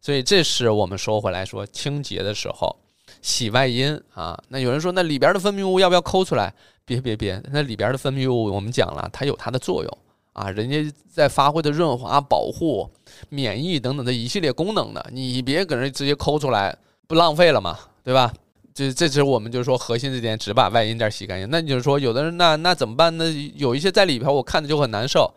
[0.00, 2.76] 所以，这是我们说回来说清洁的时候
[3.22, 4.36] 洗外阴啊。
[4.48, 6.52] 那有人说，那里边的分泌物要不要抠出来？
[6.84, 9.98] 别别别，那里边的分泌物我们讲了，它有它的作用
[10.32, 12.90] 啊，人家在发挥的润滑、保护、
[13.28, 16.76] 免疫等等的一系列功能的，你别搁那直接抠出来，
[17.06, 18.34] 不浪费了嘛，对吧？
[18.74, 21.48] 这这是我们就是说核心这点，只把外阴这儿洗干净。
[21.50, 23.24] 那你就是说，有的人那那怎么办呢？
[23.56, 25.32] 有一些在里边，我看着就很难受。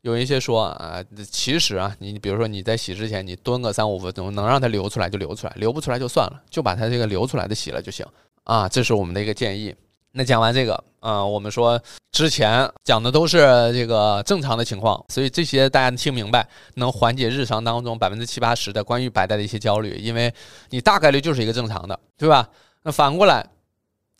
[0.00, 8.04] 有一些说啊，其实啊，你比如说你在洗之前，你蹲个三五分钟，能让它流出来就流出来，流不出来就算了，就把它这个流出来的洗了就行
[8.42, 8.68] 啊。
[8.68, 9.72] 这是我们的一个建议。
[10.10, 11.80] 那讲完这个啊，我们说
[12.10, 13.38] 之前讲的都是
[13.72, 20.34] 这个正常的情况，所以这些大家听明白，能缓解日常当中百分之七八十的关于白带的一些焦虑，因为
[20.70, 22.48] 你大概率就是一个正常的，对吧？
[22.82, 23.48] 那反过来，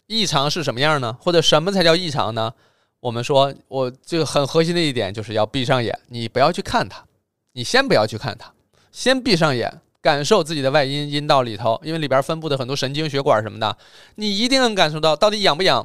[0.06, 1.16] 异常是什么样呢？
[1.20, 2.54] 或者什么才叫异常呢？
[3.00, 7.04] 我们说，我这个很核心的一点就是要闭上眼，你不要去看它，
[7.52, 8.52] 你先不要去看它，
[8.92, 13.76] 先闭上眼，感受自己的外阴阴道里头，因为里边分布的很多神经血管什么的，
[14.14, 15.84] 你一定能感受到到底痒不痒，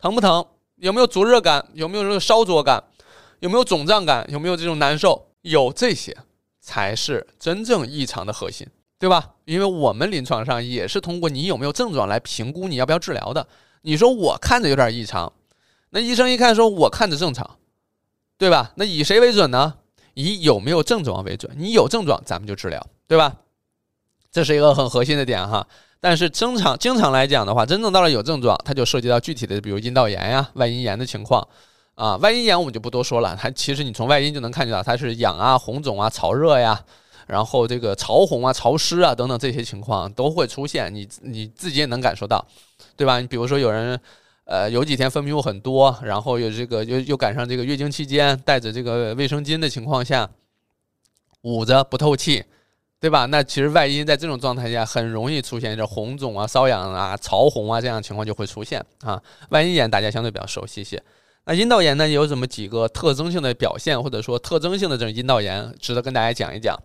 [0.00, 0.44] 疼不疼，
[0.76, 2.82] 有没有灼热感，有没有这个烧灼感，
[3.38, 6.16] 有没有肿胀感，有没有这种难受，有这些
[6.60, 8.66] 才是真正异常的核心。
[8.98, 9.34] 对吧？
[9.44, 13.46] 因为我们临床上也是通过你有没有症状来评估你要不要治疗的。
[13.82, 15.32] 你说我看着有点异常，
[15.90, 17.58] 那医生一看说我看着正常，
[18.36, 18.72] 对吧？
[18.74, 19.74] 那以谁为准呢？
[20.14, 21.50] 以有没有症状为准。
[21.56, 23.36] 你有症状，咱们就治疗，对吧？
[24.32, 25.66] 这是一个很核心的点哈。
[26.00, 31.46] 但是经常经常来讲的话，真正到了有症状，它就涉及到具体的，比如阴道炎呀、外阴炎的情况
[31.94, 32.16] 啊。
[32.16, 36.84] 外阴炎我们就不多说了，它其实你从外阴就能看见到，它是痒啊、红肿啊、潮热呀。
[37.28, 42.44] 然后这个潮红啊、潮湿啊等等这些情况都会出现，你你自己也能感受到，
[42.96, 43.20] 对吧？
[43.20, 44.00] 你比如说有人，
[44.44, 50.30] 呃，有几天分泌物很多，然后有这个又又赶上这个月经期间，带着这个卫生巾的情况下，
[51.42, 52.42] 捂着不透气，
[52.98, 53.26] 对吧？
[53.26, 59.22] 那其实外阴在这种状态下很容易出现这红肿啊、瘙痒啊、潮红啊这样的情况就会出现啊。
[59.50, 61.02] 外阴炎大家相对比较熟悉一些。
[61.48, 66.78] 那阴道炎呢，有这么几个特征性的表现，或者说特征性的这种阴道炎，值得跟大家讲一讲。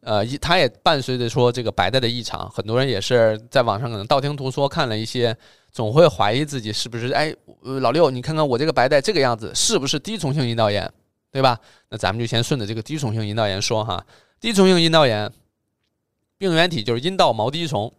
[0.00, 5.36] 呃，它也伴随着说这个白带的异常，很多人也是在网上可能道听途说看了一些，
[5.70, 7.30] 总会怀疑自己是不是哎，
[7.82, 10.90] 老六，你看看我这个白带这个样子，是不是滴虫性阴道炎，
[11.30, 11.60] 对吧？
[11.90, 14.02] 那咱们就先顺着这个滴虫性阴道炎说哈。
[14.40, 15.30] 滴虫性阴道炎
[16.38, 17.92] 病原体就是阴道毛滴虫，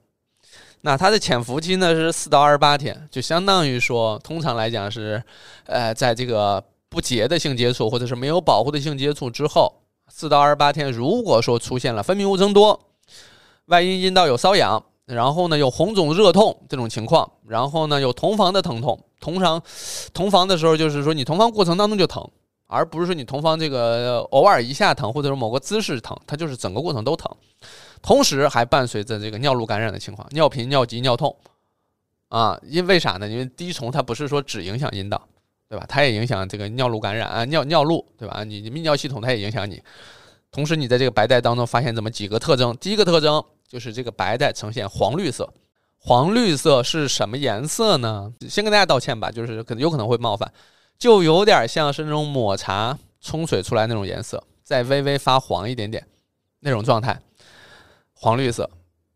[0.82, 5.24] 那它的潜伏期呢是四到二十八天，就相当于说，通常来讲是，
[5.66, 9.74] 呃，在这个不洁的性接触或者是没有保护的性接触之后。
[10.14, 12.78] 四到二十八天，如果说出现了分泌物增多，
[13.68, 19.64] 外阴阴道有瘙痒，然后呢有红肿热痛这种情况，然后呢有同房的疼痛，通常
[20.14, 22.30] 同房的时候就是说你同房过程当中就疼，
[22.72, 27.30] 而不是说你同房这个偶尔一下疼，或者是某个姿势疼，它就是整个过程都疼，
[28.02, 31.36] 同时还伴随着这个尿路感染的情况，尿频、尿急、尿痛
[32.30, 33.28] 啊，因为啥呢？
[33.28, 35.22] 因为滴虫它不是说只影响阴道。
[35.72, 35.86] 对吧？
[35.88, 38.44] 它也影响这个尿路感染啊，尿尿路，对吧？
[38.44, 39.82] 你泌尿系统它也影响你。
[40.52, 42.76] 同时，你在这个白带当中发现这么几个特征。
[42.76, 45.50] 第一个特征就是这个白带呈现黄绿色。
[45.98, 48.34] 黄绿色是什么颜色呢？
[48.50, 50.52] 先跟大家道歉吧，就是可能有可能会冒犯，
[51.02, 56.06] 就有点像是那种抹茶冲水出来那种颜色，再微微发黄一点点
[56.60, 57.20] 那种状态，
[58.14, 58.70] 黄绿色。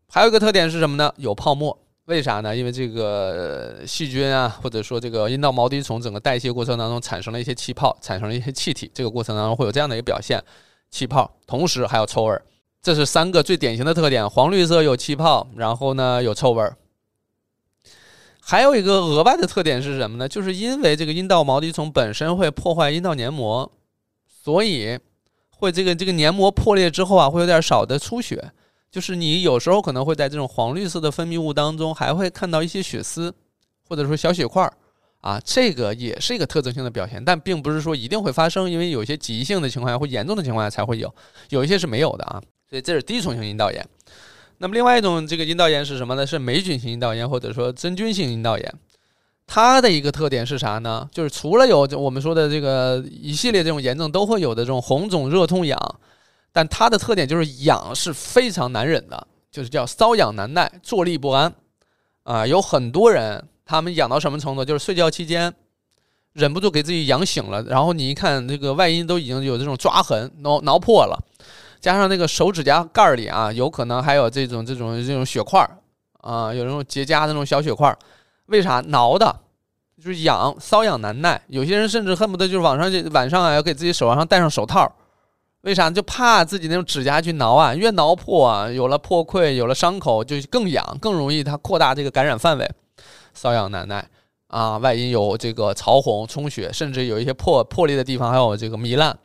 [0.08, 1.14] 还有一个特点是什么呢？
[1.16, 1.78] 有泡沫。
[2.06, 2.56] 为啥呢？
[2.56, 10.42] 因为这个细菌啊，或者说这个阴道毛滴虫整个代谢过程当中产生了一些气泡，产生了一些气体，这个过程当中会有这样的一个表现，
[10.90, 12.42] 气泡，同时还有臭味儿，
[12.82, 16.76] 这是三个最典型的特点：黄绿色有气泡，然后呢有臭味儿。
[18.48, 20.28] 还有一个额外的特点是什么呢？
[20.28, 23.68] 就是因为这个阴道毛滴虫本身会破坏阴道黏膜，
[24.44, 24.96] 所以
[25.50, 28.52] 会这个这个黏膜破裂之后啊，会有点少的出血。
[28.88, 33.34] 就是你有时候可能会在这种黄绿色的分泌物当中，还会看到一些血丝，
[33.88, 34.72] 或者说小血块儿，
[35.22, 41.12] 啊，这个也是一个特征性的表现，但并不是说一定会发生，因为有些急性的情况下或严重的情况下才会有，
[41.48, 42.40] 有一些是没有的啊。
[42.70, 43.84] 所以这是滴虫性阴道炎。
[44.58, 46.26] 那么另外一种这个阴道炎是什么呢？
[46.26, 48.74] 是霉菌性阴道炎或者说真菌性阴道炎。
[49.46, 51.08] 它的一个特点是啥呢？
[51.12, 55.78] 就是除了有我们说的这个一系列这种炎症都会有的这种红肿热痛痒。
[56.52, 61.54] 但它的特点就是痒是非常难忍的，就是叫瘙痒难耐、坐立不安，
[62.22, 64.64] 啊，有很多人他们痒到什么程度？
[64.64, 65.52] 就是睡觉期间
[66.32, 71.22] 忍不住给自己痒醒了，然后你一看这个外阴都已经有这种抓痕、挠挠破了，
[71.80, 75.78] 加上那个手指甲盖里啊，有可能还有这种这种这种血块儿
[76.20, 77.98] 啊，有那种结痂的那种小血块儿，
[78.46, 79.40] 为啥挠的？
[79.96, 84.90] 就是痒，瘙痒难耐，有些人甚至恨不得就是晚上就晚上啊要给自己手上戴上手套。
[85.62, 85.90] 为啥？
[85.90, 92.70] 就怕自己那种指甲去挠啊，越挠破啊，有了破溃，有了伤口，就更痒，更容易它扩大这个感染范围，
[93.36, 94.06] 瘙痒难耐
[94.46, 94.78] 啊。
[94.78, 99.18] 外阴有这个潮红、充血，甚至有一些破破裂的地方，还有这个糜烂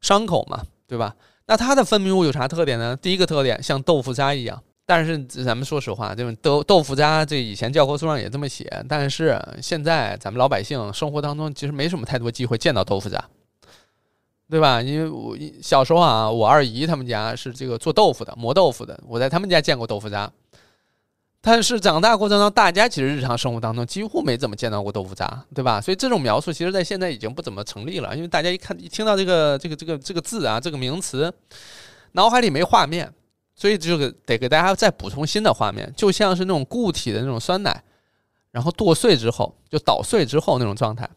[0.00, 1.14] 伤口嘛，对吧？
[1.48, 2.96] 那它的分泌物有啥特点呢？
[3.02, 13.24] 第一个特点像豆腐渣一样，但是咱们说实话，这种豆豆腐渣，这以前教科书上也这么写，但是现在咱们老百姓生活当中其实没什么太多机会见到豆腐渣。
[14.50, 14.80] 对吧？
[14.80, 18.98] 因为我小时候啊，我二姨他们家是这个做豆腐的，磨豆腐的。
[19.06, 20.30] 我在他们家见过豆腐渣，
[21.40, 25.80] 但是长大过程中，大家其实日常生活当中几乎没怎么见到过豆腐渣，对吧？
[25.80, 28.14] 所以这种描述，其实在现在已经不怎么成立了。
[28.16, 31.32] 因为大家一看一听到这个这个这个这个字啊，这个名词，
[32.12, 33.10] 脑海里没画面，
[33.54, 37.82] 所以就得给大家再补充新的画面，就像是那种固体的那种酸奶，
[38.50, 41.08] 然后剁碎之后就捣碎之后那种状态。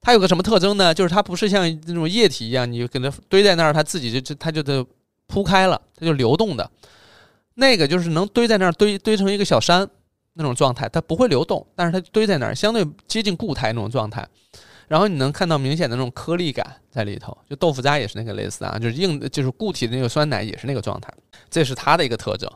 [0.00, 0.92] 它有个什么特征呢？
[0.92, 4.84] 就是它不是像那种液体一样，你就给它堆在那儿，它自己就就它就得
[5.26, 6.70] 铺开了，它就流动的。
[7.54, 9.88] 那个就是能堆在那儿，堆堆成一个小山
[10.34, 14.26] 那种状态，它不会流动，但是它堆在那儿，相对接近固态那种状态。
[14.86, 21.12] 然后你能看到明显的那种颗粒感在里头，就豆腐渣也是那个类似啊，就是硬就是固体的那个酸奶也是那个状态，
[21.48, 22.50] 这是它的一个特征。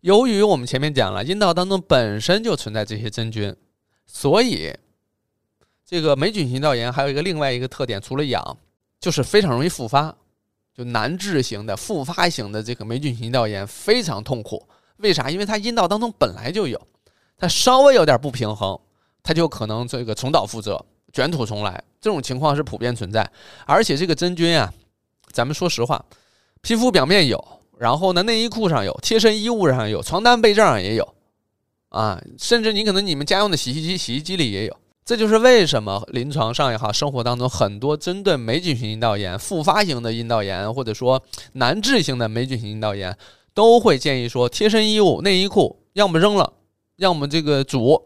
[0.00, 3.54] 由于我们前面讲了，阴道当中本身就存在这些真菌，
[4.06, 4.74] 所以。
[5.86, 8.56] 这个霉菌性阴道炎还有一个另外一个特点，除了痒，
[9.00, 10.16] 就是非常容易复发，
[10.76, 14.66] 就难治型的复发型的这个霉菌性阴道炎非常痛苦。
[14.96, 15.30] 为啥？
[15.30, 16.80] 因为它阴道当中本来就有，
[17.36, 18.78] 它稍微有点不平衡，
[19.22, 21.82] 它就可能这个重蹈覆辙，卷土重来。
[22.00, 23.30] 这种情况是普遍存在。
[23.66, 24.72] 而且这个真菌啊，
[25.32, 26.04] 咱们说实话，
[26.60, 27.42] 皮肤表面有，
[27.78, 31.14] 然后呢内衣裤上有，贴身衣物上有，床单被罩上也有，
[31.88, 34.76] 啊，甚至你可能你们家用的洗衣机、洗衣机里也有。
[35.10, 41.20] 这就是为什么临床上也好，生活当中很多针对霉菌性阴道炎、复发型的阴道炎，或者说
[41.54, 43.18] 难治性的霉菌性阴道炎，
[43.52, 46.52] 都会建议说贴身衣物、内衣裤要么扔了，
[46.94, 48.00] 要么这个煮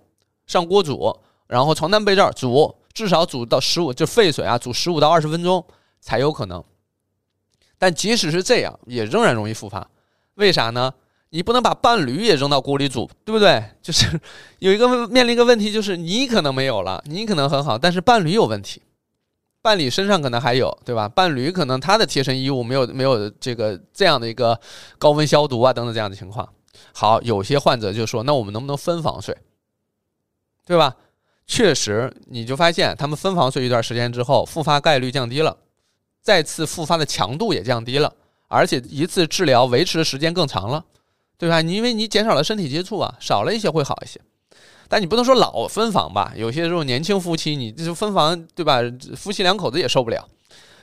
[0.47, 1.15] 上锅煮，
[1.47, 5.63] 然后床单被罩煮，至少煮到十五就沸水啊，煮十五到二十分钟
[6.01, 6.65] 才有可能。
[7.77, 9.91] 但即使是这样，也仍然容易复发，
[10.37, 10.95] 为啥呢？
[11.35, 13.61] 你不能把伴侣也扔到锅里煮，对不对？
[13.82, 14.07] 就是
[14.61, 18.80] 有一个面临一个问题，就是你可能没有了，你可能很好，但是伴侣有问题，
[19.61, 21.09] 伴侣身上可能还有，对吧？
[21.09, 24.57] 伴侣可能他的贴身衣物没有没有这个这样的一个
[24.97, 26.49] 高温消毒啊等等这样的情况。
[26.93, 29.37] 好，有些患者就说，那我们能不能分房睡，
[30.64, 30.95] 对吧？
[31.49, 35.57] 确实，你就发现他们分房睡一段时间之后，复发概率降低了，
[36.22, 38.14] 再次复发的强度也降低了，
[38.47, 40.85] 而且一次治疗维持的时间更长了。
[41.37, 41.61] 对吧？
[41.61, 44.20] 你因为你减少了身体接触啊，少了一些会好一些，
[44.89, 46.32] 但你不能说老分房吧？
[46.37, 48.80] 有些这种年轻夫妻，你这分房对吧？
[49.16, 50.28] 夫妻两口子也受不了，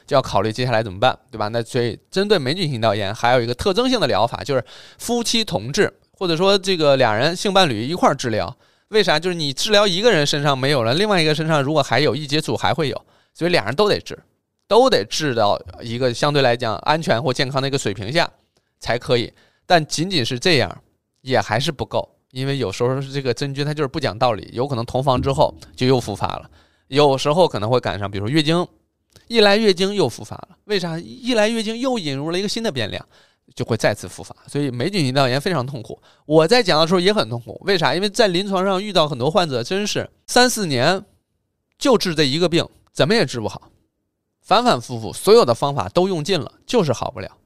[0.06, 1.48] 就要考虑接下来怎么办，对吧？
[1.48, 4.64] 那所以针对霉菌性阴道炎，还有一个特征性的疗法，就是
[4.98, 8.56] 夫妻同治，或者说这个俩人性伴侣一块儿治疗。
[8.90, 9.18] 为啥？
[9.18, 14.22] 就是你治疗一个人身上没有了，另外一个身上如果还有一接触还会有，所以俩人都得治，
[14.68, 18.30] 都得治到一个相对来讲安全或健康的一个水平下
[18.80, 19.32] 才可以。
[19.72, 20.84] 但仅仅是这样，
[21.22, 26.52] 也还是不够，因为有时候这个真菌它就是不讲道理，有可能同房之后就又复发了，
[26.90, 28.68] 有时候可能会赶上，比如说月经，
[29.30, 31.00] 一来月经又复发了，为啥？
[31.00, 33.08] 一来月经又引入了一个新的变量，
[33.56, 34.36] 就会再次复发。
[34.46, 37.96] 所以霉菌性阴道炎非常痛苦，我在讲的时候也很痛苦，为啥？
[37.96, 41.02] 因为在临床上遇到很多患者，真是三四年
[41.78, 43.72] 就治这一个病，怎么也治不好，
[44.42, 47.38] 反反复复，所有的方法都用尽了，就是好不了。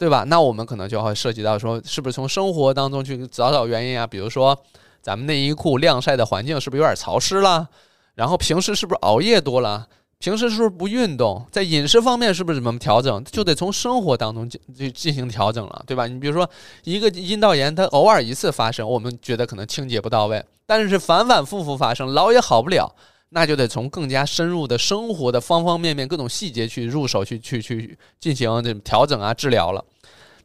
[0.00, 0.24] 对吧？
[0.28, 4.06] 那我们可能就会涉及到说，是不是从生活当中去找找原因啊？
[4.06, 4.58] 比如说，
[5.02, 7.68] 咱们内衣裤晾晒的环境是不是有点潮湿了？
[8.14, 9.86] 然后平时是不是熬夜多了？
[10.18, 11.44] 平时是不是不运动？
[11.52, 13.22] 在饮食方面是不是怎么调整？
[13.24, 14.58] 就得从生活当中进
[14.94, 16.06] 进行调整了，对吧？
[16.06, 16.48] 你比如说，
[16.84, 22.90] 一个阴道炎，它偶尔一次发生，我们觉得可能清洁不到位，但是反反复复发生，老也好不了。
[23.30, 29.84] 那就得从更加深入的生活的方方面面、各种细节去入手，去去去进行这种调整啊、治疗了。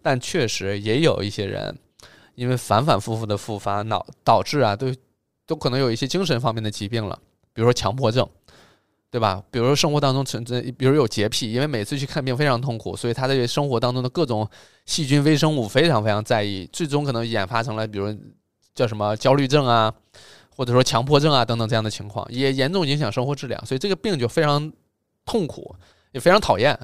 [0.02, 1.76] 但确实也有一些人，
[2.36, 4.94] 因为反反复复的复发，脑导致啊，都
[5.48, 7.20] 都可能有一些精神方面的疾病了，
[7.54, 8.30] 比如说强迫症，
[9.10, 9.42] 对吧？
[9.50, 14.48] 比如说生活当中存在，比如有洁癖，因为每次去看病非常痛苦，所以他对生活当中的各种
[14.86, 18.16] 细菌、微生物非常非常在意，最终可能演发成了，比如
[18.76, 19.92] 叫什么焦虑症啊。
[20.56, 24.72] 或者说强迫症啊等等这样的情况，也严重影响生活质量，所以这个病就非常
[25.26, 25.76] 痛苦，
[26.12, 26.78] 也非常讨厌。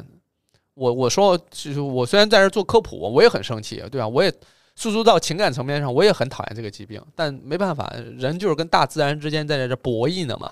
[0.74, 4.07] 我我说，就是我虽然在这做科普，我也很生气，对吧？
[4.07, 4.34] 我也
[4.76, 10.51] 诉诸到情感层面上，我也很讨厌这个疾病，但没办法，人就是跟大自然之间在这博弈呢嘛。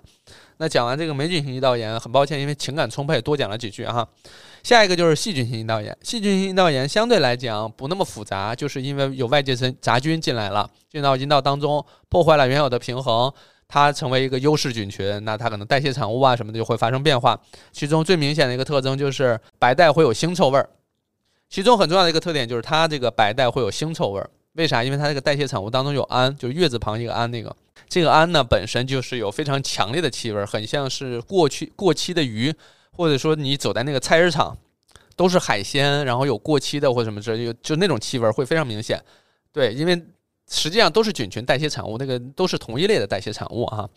[0.58, 4.08] 那讲完这个霉菌性阴道炎，很抱歉，因为情感充沛，多讲了几句哈。
[4.64, 13.32] 下一个就是细菌性阴道炎，细菌性阴道炎相对来讲不那么复杂，就是因为有外界杂杂菌进来了，进到阴道当中，破坏了原有的平衡，
[13.68, 17.40] 它成为一个优势菌群，那它可能代谢产物啊什么的就会发生变化。
[17.72, 20.70] 其中最明显的一个特征就是白带会有腥臭味儿，
[21.50, 24.84] 其中很重要的一个特点就是它这个白带会有腥臭味儿，为啥？
[24.84, 27.56] 因为它这个代谢产物当中有氨，就月字旁一个氨那个，
[27.88, 32.54] 这个氨呢本身就是有非常强烈的气味，很像是过去过期的鱼。
[33.00, 34.58] 或者说你走在那个菜市场，
[35.16, 39.02] 都是海鲜，然后有过期的或什么之类，就就那种气味会非常明显。
[39.54, 40.06] 对，因为
[40.52, 43.90] 实际上都是菌群代谢产物，那个都是同一类的代谢产物啊。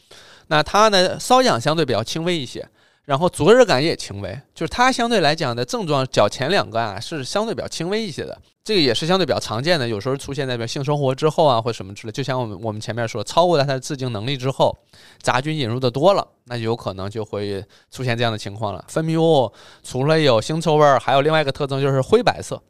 [0.46, 2.64] 那它呢，瘙痒相对比较轻微一些。
[3.04, 14.78] 然后灼热感也轻微，就是它相对来讲的症状，较前两个啊是相对比较轻微一些的，这个也是相对比较常见的，有时候出现在比如性生活之后啊或什么之类，就像我们我们前面说，超过了它的自净能力之后，
[15.20, 18.84] 杂菌引入的多了，那有可能就会出现这样的情况了。
[18.86, 22.62] 分泌物除了有腥臭味儿，还有另外一个特征就是灰白色、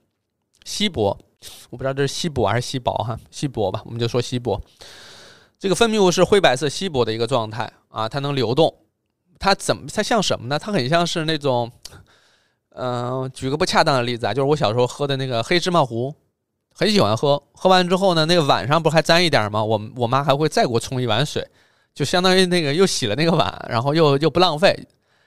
[0.65, 1.15] 稀薄，
[1.69, 4.59] 我不知道这是稀薄还是稀薄哈，稀薄吧，我们就说稀薄。
[5.59, 8.75] 这个分泌物是灰白色、稀薄的一个状态啊，它能流动。
[9.43, 9.83] 它怎么？
[9.93, 10.57] 它像什么呢？
[10.57, 11.69] 它很像是那种，
[12.77, 16.15] 嗯，举个不恰当的例子啊，就是我小时候喝的那个黑芝麻糊，
[16.73, 17.43] 很喜欢喝。
[17.53, 19.65] 喝完之后呢，那个碗上不还沾一点吗？
[19.65, 21.45] 我我妈还会再给我冲一碗水，
[21.93, 24.79] 就相当于那个又洗了那个碗，然后又又不浪费。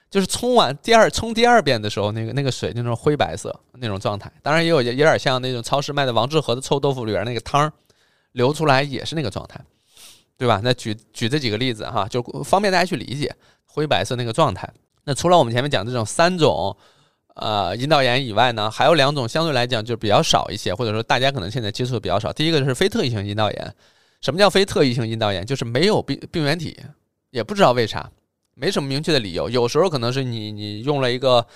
[0.08, 4.32] 就是冲完第二冲第二遍的时候，那个那个水那种灰白色那种状态。
[4.40, 7.70] 当然也有有点像那种超市卖的王致和的臭豆腐里边那个汤
[8.32, 9.60] 流出来也是那个状态，
[10.38, 10.60] 对吧？
[10.64, 13.34] 那举举这几个例子哈，就方便大家去理解。
[13.76, 14.66] 灰白色那个状态，
[15.04, 16.74] 那除了我们前面讲这种三种，
[17.34, 22.32] 呃，阴道炎以外呢，还有两种相对来讲就比较少一些，或者说大家可能现在接触的比较少。
[22.32, 23.74] 第一个就是非特异性阴道炎，
[24.22, 25.44] 什么叫非特异性阴道炎？
[25.44, 26.74] 就是没有病病原体，
[27.32, 28.10] 也不知道为啥，
[28.54, 29.50] 没什么明确的理由。
[29.50, 31.46] 有时候可能是你你用了一个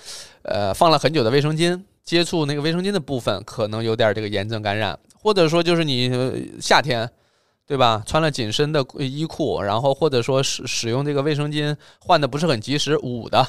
[0.43, 7.11] 呃放了很久的卫生巾，接触那个卫生巾的部分可能有点这个炎症感染，或者说就是你夏天。
[7.71, 8.03] 对吧？
[8.05, 13.47] 穿了紧身的衣裤，然后或者说使使用这个卫生巾换的不是很及时，捂的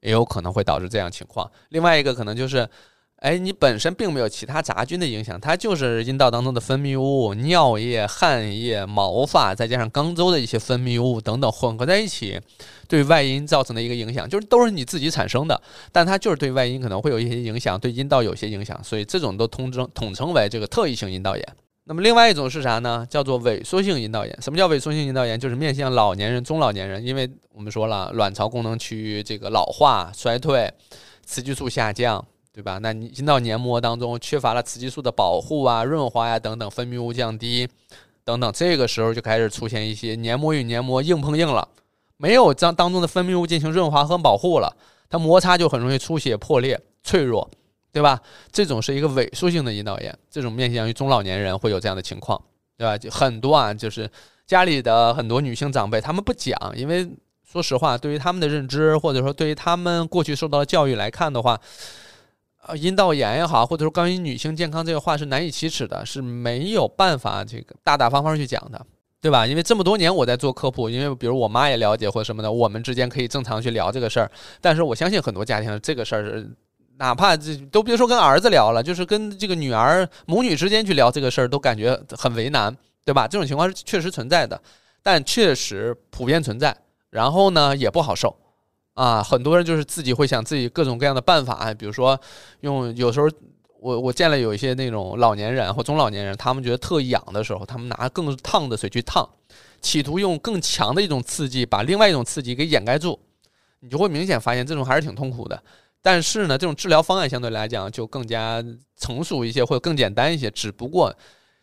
[0.00, 1.50] 也有可能会导致这样情况。
[1.70, 2.68] 另外一个可能就是，
[3.16, 12.40] 哎，你本身并没有其他杂菌的影响，它就是阴道当中的分泌物、尿液、汗液、毛发，再加上肛周的一些分泌物等等混合在一起，
[12.86, 15.60] 对外阴造成的一个影响，就是都是你自己产生的，
[15.90, 21.44] 但它就是对外阴可能会有一些影响，对阴道有些影响，所以这种都统称统称为这个特异性阴道炎。
[21.86, 23.06] 那么另外一种是啥呢？
[23.10, 24.38] 叫做萎缩性阴道炎。
[24.40, 25.38] 什么叫萎缩性阴道炎？
[25.38, 30.72] 就是面向老年人、中老年人，因为我们说了，卵巢功能区域这个老化、衰退，
[31.26, 32.24] 雌激素下降，
[32.54, 32.78] 对吧？
[32.78, 37.68] 那你阴道黏膜当中缺乏了雌激素的保护啊、润滑呀等等，分泌物降低
[38.24, 41.68] 等等，这个时候就开始出现一些黏膜与黏膜硬碰硬了，
[42.16, 44.74] 没有将当中的分泌物进行润滑和保护了，
[45.10, 47.50] 它摩擦就很容易出血、破裂、脆弱。
[47.94, 48.20] 对吧？
[48.50, 52.42] 这种是一个萎缩性的阴道炎，这种面向于中老年人会有这样的情况，
[52.76, 52.98] 对吧？
[52.98, 54.10] 就很多啊，就是
[54.48, 57.08] 家里的很多女性长辈，他们不讲，因为
[57.48, 61.56] 说实话，对于他们的认知，或者说对于他们过去受到的教育来看的话，
[62.66, 68.86] 呃，阴道炎也好，或者说关于女性健康这个话是难以启齿的，是没有办法这个大大方方去讲的，
[69.20, 69.46] 对吧？
[69.46, 74.28] 因为这么多年我在做科普，因为比如我妈也了解或者什么的，我们之间可以正常去聊这个事儿，
[74.60, 76.50] 但是我相信很多家庭这个事儿是。
[76.96, 83.26] 哪怕这都别说跟儿子聊了，就是跟这个女儿母女之间去聊这个事儿，都感觉很为难，对吧？
[83.26, 84.60] 这种情况是确实存在的，
[85.02, 86.76] 但确实普遍存在。
[87.10, 88.36] 然后呢，也不好受
[88.94, 89.22] 啊。
[89.22, 92.20] 很多人就是自己会想自己各种各样的办法，比如说
[92.60, 93.28] 用有时候
[93.80, 99.28] 我我见了有一些那种老年人或中老年人，他们觉得特痒的时候，他们拿更烫的水去烫，
[99.80, 103.18] 企图用更强的一种刺激把另外一种刺激给掩盖住，
[103.80, 105.62] 你就会明显发现这种还是挺痛苦的。
[106.06, 108.62] 但是呢，这种治疗方案相对来讲就更加
[108.94, 110.50] 成熟一些，或者更简单一些。
[110.50, 111.16] 只不过，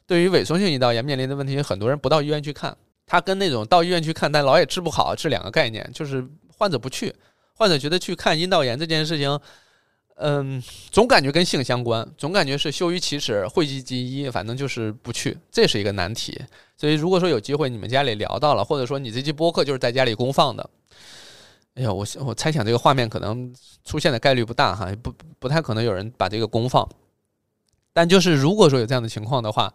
[0.08, 2.76] 对于萎缩性阴道炎面临的问题，很多人不到医院去看，
[3.06, 5.88] 他跟那种到医院去看但老也治不好是两个概念。
[5.94, 6.28] 就是
[6.58, 7.14] 患者不去，
[7.54, 9.40] 患者觉得去看阴道炎这件事情，
[10.16, 16.42] 嗯，总感觉跟性相关，总感觉是羞于启齿、讳疾忌医，反正就是不去，这是一个难题。
[16.76, 20.68] 所以，如果说有机会你们家里聊到了，或者说你这期播客就是在家里公放的。
[21.82, 23.52] 哎呀，我我猜想这个画面可能
[23.84, 26.88] 出现的概率不大哈，不不太可能有人把这个公放。
[27.92, 29.74] 但就是如果说有这样的情况的话，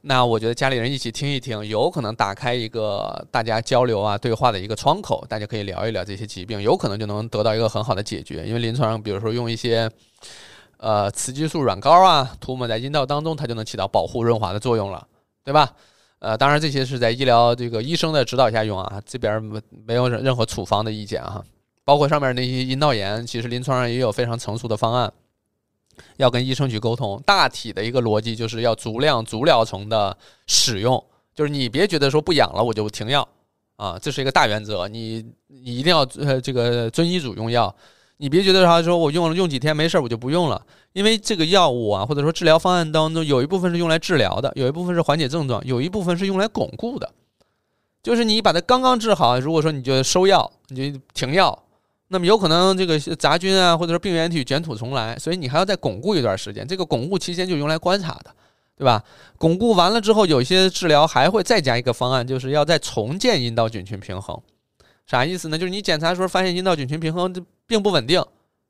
[0.00, 8.44] 那我觉得家里人一起听一听，有可能打开一个大家交流啊对话的一个窗口，大家可以聊一聊这些疾病，有可能就能得到一个很好的解决。
[8.44, 9.88] 因为临床上，比如说用一些
[10.78, 15.06] 呃雌激素软膏啊，涂抹在阴道当中，它就能起到保护润滑的作用了，
[15.44, 15.72] 对吧？
[16.24, 21.44] 呃，当然这些是在医疗这个医生的指导下用啊，这边没没有任何处方的意见哈。
[21.84, 25.12] 包括上面那些阴道炎，其实临床上也有非常成熟的方案，
[26.16, 27.22] 要跟医生去沟通。
[27.26, 30.16] 大体的一个逻辑就是要足量足疗程的
[30.46, 31.04] 使用，
[31.34, 33.28] 就是你别觉得说不痒了我就停药
[33.76, 37.74] 啊，这是一个大原则，你你一定要呃这个遵医嘱用药。
[38.16, 40.64] 你别觉得啥，说我用了用几天没事儿，我就不用了。
[40.94, 47.10] 因为这个药物啊，或者说治疗方案当中，有一部分是用来治疗的，有一部分是缓解症状，有一部分是用来巩固的。
[48.00, 51.64] 就是你把它刚刚治好，如果说你就收药，你就停药，
[52.08, 56.64] 那么有可能这个杂菌啊，或者说病原体卷土重来，所以你还要再巩固一段时间。
[56.64, 58.32] 这个巩固期间就用来观察的，
[58.76, 59.02] 对吧？
[59.36, 64.40] 巩固完了之后，有些治疗还会再加一个方案，就是要再重建阴道菌群平衡。
[65.06, 65.58] 啥意思呢？
[65.58, 67.34] 就是你检查的时候发现阴道菌群平衡
[67.66, 68.24] 并不稳定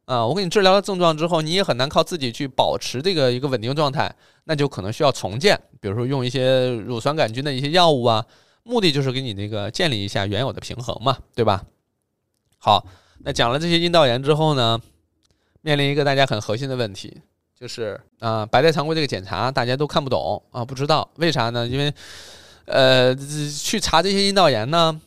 [0.07, 8.27] 啊，我给你治疗了症状之后，你也很难靠自己去保持这个一个稳定状态，那就可能需要重建，比如说用一些乳酸杆菌的一些药物啊，
[8.65, 11.65] 目的就是给你那个建立一下原有的平衡嘛，对吧？
[12.59, 12.85] 好，
[13.21, 14.79] 那讲了这些阴道炎之后呢，
[15.63, 17.23] 面临一个大家很核心的问题，
[17.59, 21.67] 就是啊，白带常规这个检查大家都看不懂啊，不知道为啥呢？
[21.67, 21.91] 因为
[22.67, 25.01] 呃，去查这些阴道炎呢。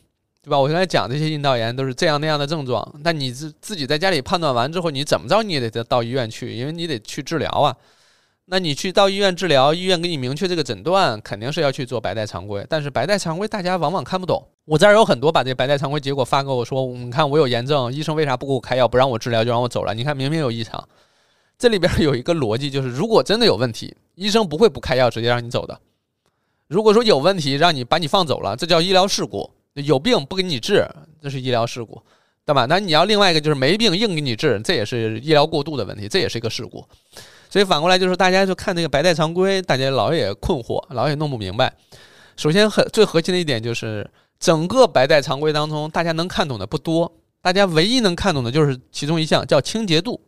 [0.48, 0.58] 对吧？
[0.58, 7.76] 我刚才讲这些阴道炎都是这样那样的症状，但你自自己在家里判断完之后，你怎么着你也得到医院去，因为你得去治疗啊。
[8.46, 12.64] 那你去到医院治疗，医院给你明确这个诊断，肯定是要去做白带常规。
[12.66, 14.42] 但是白带常规大家往往看不懂。
[14.64, 19.92] 我这儿有很多把这白带常规结果发给我说，你看我有炎症，医生为啥不给我开药，不让我治疗就让我走了？
[19.92, 20.82] 你看明明有异常。
[21.58, 25.78] 这里边有一个逻辑，就是如果真的有问题，医生不会不开药直接让你走的。
[26.68, 29.50] 如果说有问题让你把你放走了，这叫医疗事故。
[29.82, 30.88] 有病不给你治，
[31.20, 32.02] 这是医疗事故，
[32.44, 32.66] 对吧？
[32.68, 36.84] 那你要另外一个就是没病硬给你治，这也是医疗过度的问题，这也是一个事故。
[37.50, 41.72] 所以反过来就是大家就看那个白带常规，大家老也困惑，老也弄不明白。
[42.36, 44.08] 首先很最核心的一点就是，
[44.38, 47.10] 整个白带常规当中，大家能看懂的不多，
[47.40, 50.20] 大家唯一能看懂的就是其中一项叫清洁度。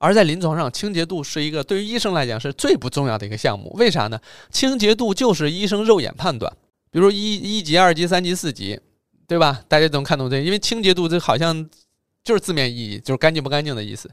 [0.00, 3.74] 而在临床上，清洁度是一个对于医生来讲是最不重要的一个项目。
[3.76, 4.20] 为啥呢？
[4.50, 6.56] 清洁度就是医生肉眼判断，
[6.90, 8.78] 比如一一级、二级、三级、四级，
[9.26, 9.60] 对吧？
[9.68, 11.68] 大家都能看懂这，因为清洁度这好像
[12.24, 14.10] 就是字面意义，就是干净不干净的意思，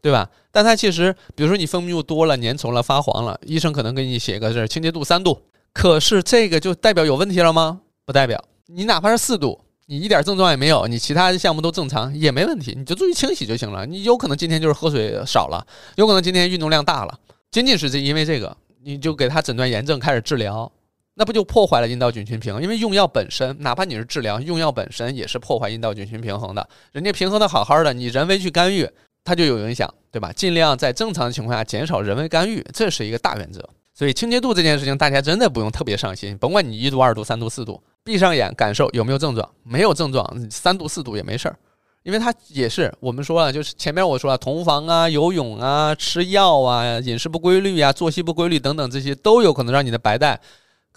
[0.00, 0.28] 对吧？
[0.50, 5.40] 但它其实，比如说你分泌物多了、粘稠了、发黄了，医生可能给你写个是清洁度三度，
[5.72, 7.80] 可是这个就代表有问题了吗？
[8.04, 9.60] 不代表，你哪怕是四度。
[9.90, 13.86] 你一点症状也没有，你其他项目都正常也没问题，你就注意清洗就行了。
[13.86, 15.66] 你有可能今天就是喝水少了，
[15.96, 17.18] 有可能今天运动量大了，
[17.50, 20.70] 仅仅是这因为这个，你就给他诊断炎症开始治疗，
[21.18, 22.62] 那不就破坏了阴道菌群平衡？
[22.62, 26.66] 因为用药本身，哪怕你是治疗，用药本身也是破坏阴道菌群平衡的。
[26.92, 28.88] 人家平衡的好好的，你人为去干预，
[29.24, 30.32] 它就有影响，对吧？
[30.32, 33.68] 尽量在正常的情况下减少人为干预，这是一个大原则。
[33.92, 37.82] 所以清洁度这件事情，大家真的不用特别上心，甭管你一度、二度、三度、四度。
[38.04, 39.50] 闭上眼感受有没有症状？
[39.64, 41.58] 没有症状，三度四度也没事儿，
[42.04, 50.40] 因为它也是我们说了，就是前面我说了，同房啊、游泳啊、吃药啊、饮食不规律啊、作息不规律等等，这些都有可能让你的白带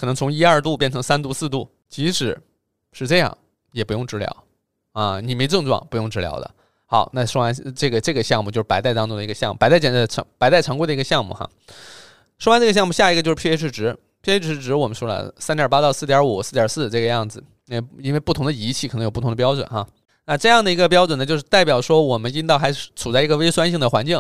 [0.01, 1.69] 可能从一二度变成三度四度。
[1.87, 2.35] 即使
[2.91, 3.37] 是这样，
[3.71, 4.43] 也不用治疗
[4.93, 6.49] 啊，你没症状不用治疗的。
[6.87, 11.47] 好，那说完这个这个项目就是白带当中的一个项目，白带检测常白带常规的一个项目哈。
[12.39, 13.95] 说完这个项目，下一个就是 pH 值。
[14.23, 17.43] pH 值我们说了，三点八到四点五、四点四这个样子。
[17.67, 19.87] 那因为不同的仪器可能有不同的标准哈。
[20.25, 24.19] 那这样的一个标准呢，就是代表说我们阴道还是处在一个微酸性的环境。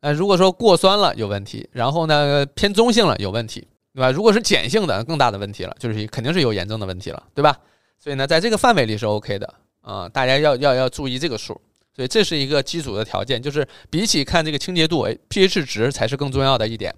[0.00, 4.10] 呃，如果说过酸了有问题，然后呢偏中性了有问题，对吧？
[4.10, 7.56] 如果是碱性的，更大的问题了，就是肯定是有炎症的问题了，对吧？
[7.98, 11.60] 所以呢，在这个范围里是 OK 的啊，大家要要要注意这个数。
[11.94, 16.94] 所以这是一个基础的条件，就是比起看这个清洁度，，pH 值才是更重要的一点。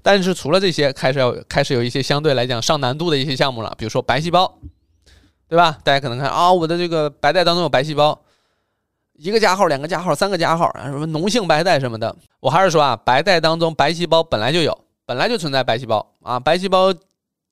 [0.00, 4.60] 但是除了这些，开始要开始有一些相对来讲上难度的一些项目了，比如说白细胞，
[5.48, 5.76] 对吧？
[5.82, 8.22] 大家可能看啊，我的这个白带当中有白细胞，
[9.14, 12.14] 一个加号、两个加号、三个加号啊，什么脓性白带什么的。
[12.38, 14.81] 我还是说啊，白带当中白细胞本来就有，
[15.12, 16.90] 本来就存在白细胞啊，白细胞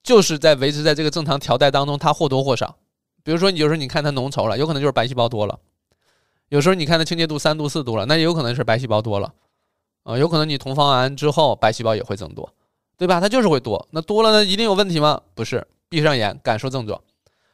[0.03, 2.75] 就是在维持在这个正常条带当中，它或多或少。
[3.23, 5.55] 比如说，你有时候你看它浓稠了，有可能就是白细胞多了；
[6.49, 9.31] 有时候你看它清洁度三度四度了，那也有可能是白细胞多了。
[10.05, 12.51] 啊，有可能你同房完之后白细胞也会增多，
[12.97, 13.21] 对吧？
[13.21, 15.21] 它就是会多，那多了呢，一定有问题吗？
[15.35, 16.99] 不是，闭上眼感受症状，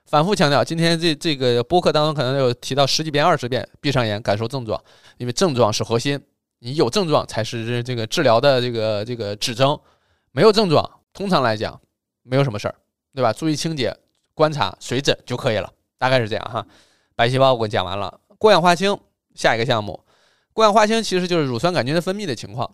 [0.04, 0.62] 反复强调。
[0.62, 4.80] 今天这这个播客当中可能有提到十几遍、二十遍，闭上眼感受症状，
[5.18, 6.20] 因为症状是核心，
[6.60, 9.78] 你有症状才是这个治疗的这个这个指征，
[10.36, 11.80] 没有症状，通常来讲
[12.22, 12.74] 没有什么事儿，
[13.14, 13.32] 对吧？
[13.32, 13.96] 注意清洁、
[14.34, 16.66] 观察、水诊就可以了，大概是这样哈。
[17.14, 18.94] 白细胞我讲完了，过氧化氢
[19.34, 19.98] 下一个项目。
[20.52, 22.70] 过氧化氢其实就是乳酸杆菌的分泌的情况，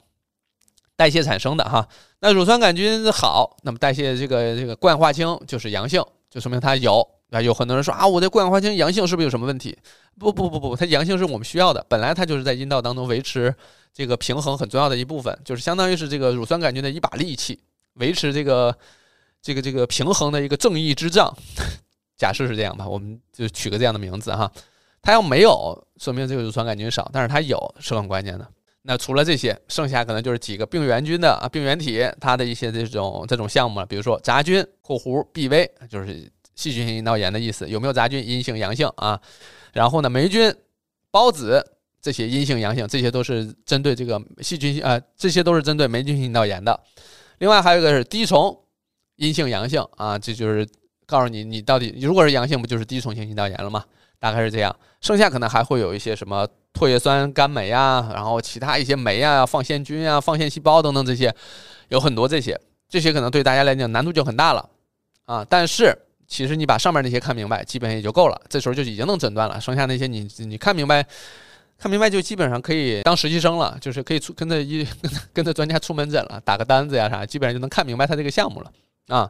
[0.96, 1.88] 代谢产生的哈。
[2.18, 7.40] 那乳酸杆菌好，那么代谢这个这个过氧化氢就是阳性，就说明它有啊。
[7.40, 9.78] 有很多人说啊，我的过氧化氢阳性是不是有什么问题？
[10.18, 13.54] 不不不不，它阳性是我们需要的，本来它就是在阴道当中维持
[13.94, 17.58] 这个平衡很重要的一部分，就是相当于是这个乳酸杆菌的一把利器，
[17.94, 18.76] 维持这个
[19.40, 21.32] 这个这个平衡的一个正义之杖。
[22.16, 24.50] 假设是这样吧，我们就取个这样的名字哈。
[25.02, 28.46] 它要没有，说明这个乳酸杆菌少；但是它有，是很关键的。
[28.82, 33.86] 那除了这些，剩下可能就是几个病原菌的啊，病原体它的一些这种这种项目了。
[33.86, 38.24] 比如说杂菌（括弧 BV），就是细菌性阴道炎的意思，有没有杂菌？
[38.24, 39.20] 阴性、阳性啊。
[39.72, 40.54] 然后呢，霉菌、
[41.10, 41.71] 孢子
[42.02, 46.78] 这些阴性、阳性，这些都是针对这个细菌性啊，这些都是针对霉菌性阴道炎的。
[47.38, 48.54] 另外还有一个是滴虫，
[49.16, 50.68] 阴性、阳性啊，这就是
[51.06, 53.84] 告诉你，你到底如果是阳性，不就是滴虫性阴道炎了吗？
[54.18, 61.34] 大概是这样，剩下可能还会有一些什么唾液酸甘酶啊，然后其他一些酶啊、放线菌啊、放线细胞等等这些，
[61.88, 64.68] 有很多这些，这些可能对大家来讲难度就很大了
[65.24, 65.44] 啊。
[65.48, 65.96] 但是
[66.28, 69.60] 其实你把上面那些看明白，基本也就够了，这时候就已经能诊断了。
[69.60, 71.04] 剩下那些你你看明白，
[71.82, 78.70] 看明白就基本上可以当实习生了，就是可以出跟着一跟着跟着专家出门诊了，打个单子呀啥，基本上就能看明白他这个项目了
[79.08, 79.28] 啊。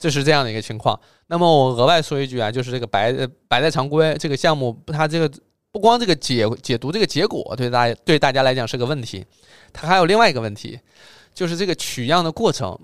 [0.00, 0.98] 这是这样的一个情况。
[1.28, 3.12] 那么我额外说一句啊，就是这个白
[3.46, 5.30] 白带常规这个项目，它这个
[5.70, 9.24] 不光这个解解读这个结果对大家对大家来讲是个问题，
[9.72, 10.80] 它还有另外一个问题，
[11.32, 12.76] 就是这个取样的过程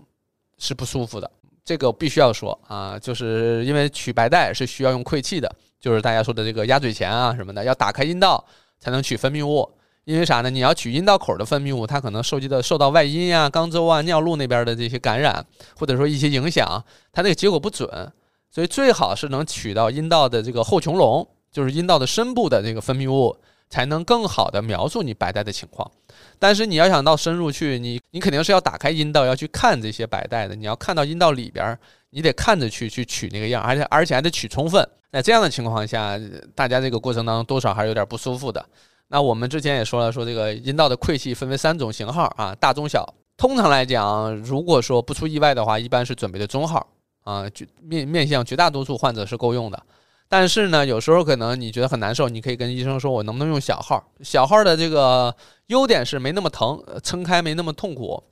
[0.58, 1.28] 是不舒服的。
[1.64, 8.44] 这个必须要说啊，就是因为取白带是需要用窥器的，就是大家说的这个鸭嘴钳啊什么的，要打开阴道
[8.78, 9.70] 才能取分泌物。
[10.04, 10.48] 因为啥呢？
[10.48, 15.44] 你要取阴道口的分泌物，它可能受及的受到外阴呀、肛周啊、尿路那边的这些感染，
[15.78, 18.10] 或者说一些影响，它这个结果不准。
[18.50, 23.36] 所以最好是能取到阴道的这个后穹窿，就是阴道的深部的这个分泌物
[23.68, 25.90] 才能更好的描述你白带的情况。
[26.38, 30.54] 但是你要想到深入去，你你肯定是要打开阴道，要去看这些白带的。
[30.54, 34.88] 你要看到阴道里边，你得看着去去取那个样，而且而且还得取充分。
[35.10, 36.18] 在这样的情况下，
[36.54, 38.64] 大家这个过程当中多少还是有点不舒服的。
[39.08, 43.14] 那我们之前也说了，说这个阴道的溃气分为三种型号啊，大、中、小。
[43.36, 46.86] 通常来讲，如果说不出意外的话，一般是准备的中号
[47.22, 47.44] 啊，
[47.80, 49.82] 面面向绝大多数患者是够用的。
[50.28, 54.04] 但是呢，有时候可能你觉得很难受，你可以跟医生说，我能不能用小号？
[54.22, 55.34] 小号的这个
[55.68, 58.22] 优点是没那么疼，撑开没那么痛苦。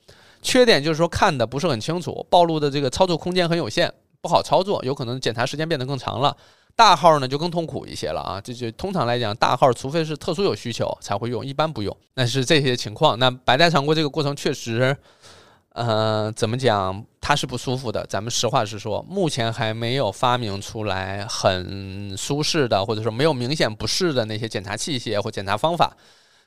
[0.43, 6.37] 缺点就是说看的不是很清楚，暴露的这个操作空间很有限，不好操作，有可能检查时间变得更长了。
[6.77, 11.97] 大号呢就更痛苦一些了啊，这就通常来讲，大号除非是特殊有需求才会用，一般不用。
[12.13, 13.17] 那是这些情况。
[13.17, 14.95] 那白带长过这个过程确实，
[15.69, 18.05] 呃，怎么讲，它是不舒服的。
[18.05, 25.97] 咱们实话实说，目前还没有发明出来很舒适的，或者说没有明显不适的那些检查器械或检查方法。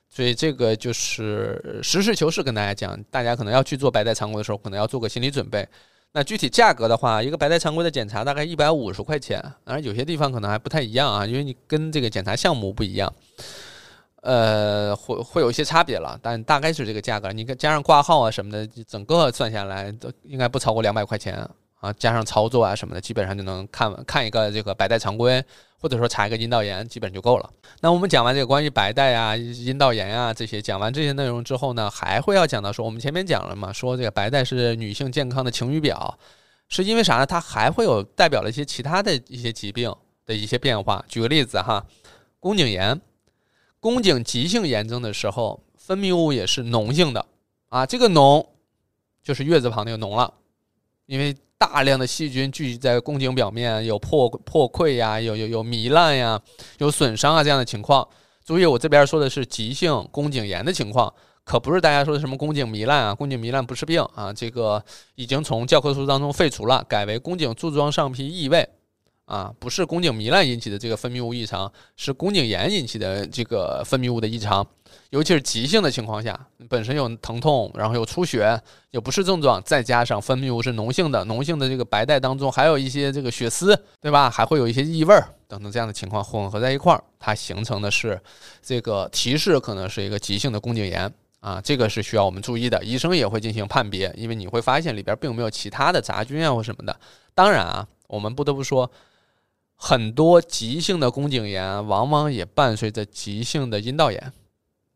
[0.09, 5.69] 所以这个就是实事求是跟大家讲，大家可能要去做白带长过的时候，可能要做个心理准备。
[6.13, 13.13] 那具体价格的话，一个白带常规的检查大概一百五十块钱，当然有些地方可能还不太一样啊，因为你跟这个检查项目不一样，
[14.23, 21.49] 呃，会会有一些差别了，但大概是这个价格，你加上挂号啊什么的，整个算下来都应该不超过两百块钱。
[21.81, 25.43] 啊加上操作啊什么的，基本上就能看看一个这个白带常规，
[25.81, 27.51] 或者说查一个阴道炎，基本就够了。
[27.81, 36.19] 那我们讲完这个关于白带啊、阴道炎啊这些，讲完这些内容之后呢，还会要讲到说，我们前面讲了嘛，说这个白带是女性健康的晴雨表，
[36.69, 37.25] 是因为啥呢？
[37.25, 39.91] 它还会有代表了一些其他的一些疾病
[40.27, 41.03] 的一些变化。
[41.09, 41.87] 举个例子哈，
[42.39, 43.01] 宫颈炎，
[43.81, 47.25] 宫颈急性炎症的时候，分泌物也是脓性的
[47.71, 48.47] 啊，这个脓
[49.23, 50.35] 就是月字旁那个脓了，
[51.07, 51.35] 因为。
[51.61, 56.41] 大量的细菌聚集在宫颈表面，有破破溃呀，有有有糜烂呀，
[56.79, 58.09] 有损伤啊这样的情况。
[58.43, 61.13] 注意，我这边说的是急性宫颈炎的情况，
[61.45, 63.15] 可不是大家说的什么宫颈糜烂啊。
[63.15, 64.83] 宫颈糜烂不是病啊，这个
[65.17, 68.67] 已经从教科书当中废除了，改为宫颈柱状上皮异位。
[69.31, 74.67] 啊，不是宫颈糜烂引起的这个分泌物异常，是宫颈炎引起的这个分泌物的异常。
[75.11, 78.61] 尤其是急性的情况下，本身有疼痛，然后有出血，
[78.91, 84.29] 有不适症状，再加上分泌物是脓性的，脓性的这个白带当中还有一些这个血丝，对吧？
[84.29, 88.21] 还会有一些异味儿等等这样的情况混合在一块儿，它形成的是
[88.61, 92.83] 这个提示可能是一个急性的宫颈炎啊，这个是需要我们注意的。
[92.83, 96.99] 医生也会进行判别，因为你会发现里边并没有其他的杂菌啊或什么的。
[97.33, 98.91] 当然啊，我们不得不说。
[99.83, 104.33] 很多急性的宫颈炎往往也伴随着急性的阴道炎，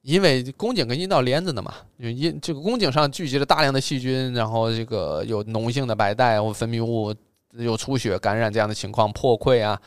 [0.03, 7.15] 因为宫颈跟阴道连着的嘛，因为阴这个宫颈上聚集了大量的细菌，然后这个有脓性的白带或分泌物，
[7.53, 9.81] 有出血、感染这样的情况，破溃啊，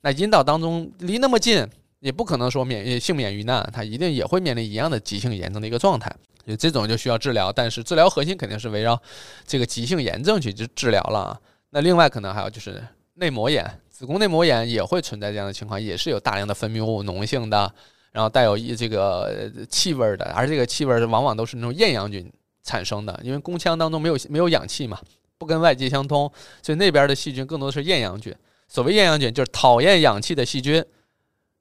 [0.00, 1.64] 那阴道当中离那么近，
[2.00, 6.12] 也不可能说免幸免于难，它一定也会面临一样的急性炎症的一个状态，
[6.44, 9.00] 就这种就需要治疗，但是治疗核心肯定是围绕
[9.46, 11.40] 这个急性炎症去治治疗了。
[11.70, 12.82] 那另外可能还有就是
[13.14, 13.64] 内膜炎。
[14.00, 17.70] 子宫内膜炎也会存在这样的情况，也是有大量的分泌物，脓性的，
[18.12, 22.32] 然后带有一这个气味的，而这个气味往往都是那种厌氧菌
[22.64, 24.98] 产生的，因为宫腔当中没有没有氧气嘛，
[25.36, 26.32] 不跟外界相通，
[26.62, 28.34] 所以那边的细菌更多的是厌氧菌。
[28.68, 30.82] 所谓厌氧菌，就是讨厌氧气的细菌。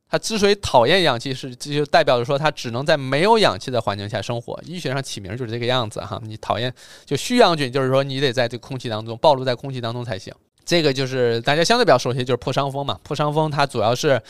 [0.10, 4.58] 它之所以讨厌氧气，是这就代表着说它只能在没有氧气的环境下生活。
[4.66, 6.18] 医学上起名就是这个样子哈。
[6.24, 6.74] 你讨厌
[7.06, 10.34] 就虚氧菌，就是说你得在这空气当中暴露在空气当中才行。
[10.70, 12.99] 这个就是大家相对比较熟悉，就是破伤风嘛。
[13.01, 14.22] 破伤风它主要是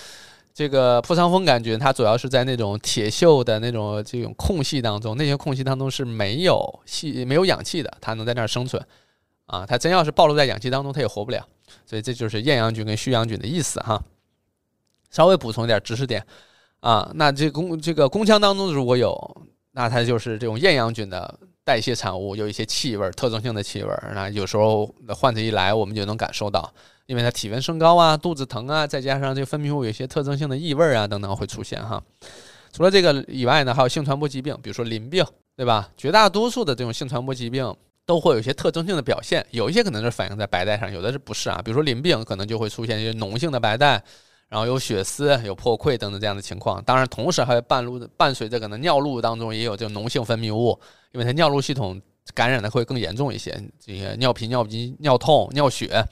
[0.53, 8.81] 这个破伤风杆菌，它主要是在那种铁锈的那种这种空隙当中，那些空隙当中是没有气、没有氧气的，它能在那儿生存
[9.47, 9.65] 啊。
[9.65, 11.45] 它真要是暴露在氧气当中，它也活不了。
[11.85, 14.01] 所以这就是厌氧菌跟虚氧菌的意思哈。
[15.11, 16.25] 稍微补充一点知识点
[16.79, 19.41] 啊，那这宫这个宫腔当中如果有，
[19.73, 21.37] 那它就是这种厌氧菌的。
[21.69, 26.73] 代谢产物有一些气味，特征性的气味，那有时候患者一来，我们就能感受到，
[27.05, 32.01] 因为他体温升高啊，肚子疼啊，再加上这分泌物有些特征性的异味啊等等会出现哈。
[32.73, 35.23] 除了这个以外呢，还有性传播疾病，比如说淋病，
[35.55, 35.87] 对吧？
[35.95, 37.71] 绝大多数的这种性传播疾病
[38.03, 41.61] 都会有一些特征性的表现，有一些可能是反映在白带上，有的是不是啊？
[41.63, 44.03] 比如说淋病可能就会出现一些脓性的白带。
[44.49, 50.77] 然后有血丝、有破溃等等这样的情况，当然同时还会伴路伴随着可能尿路当中也有这种脓性分泌物，
[51.11, 52.01] 因为它尿路系统
[52.33, 56.03] 感染的会更严重一些，这些尿频、尿急、尿痛、尿血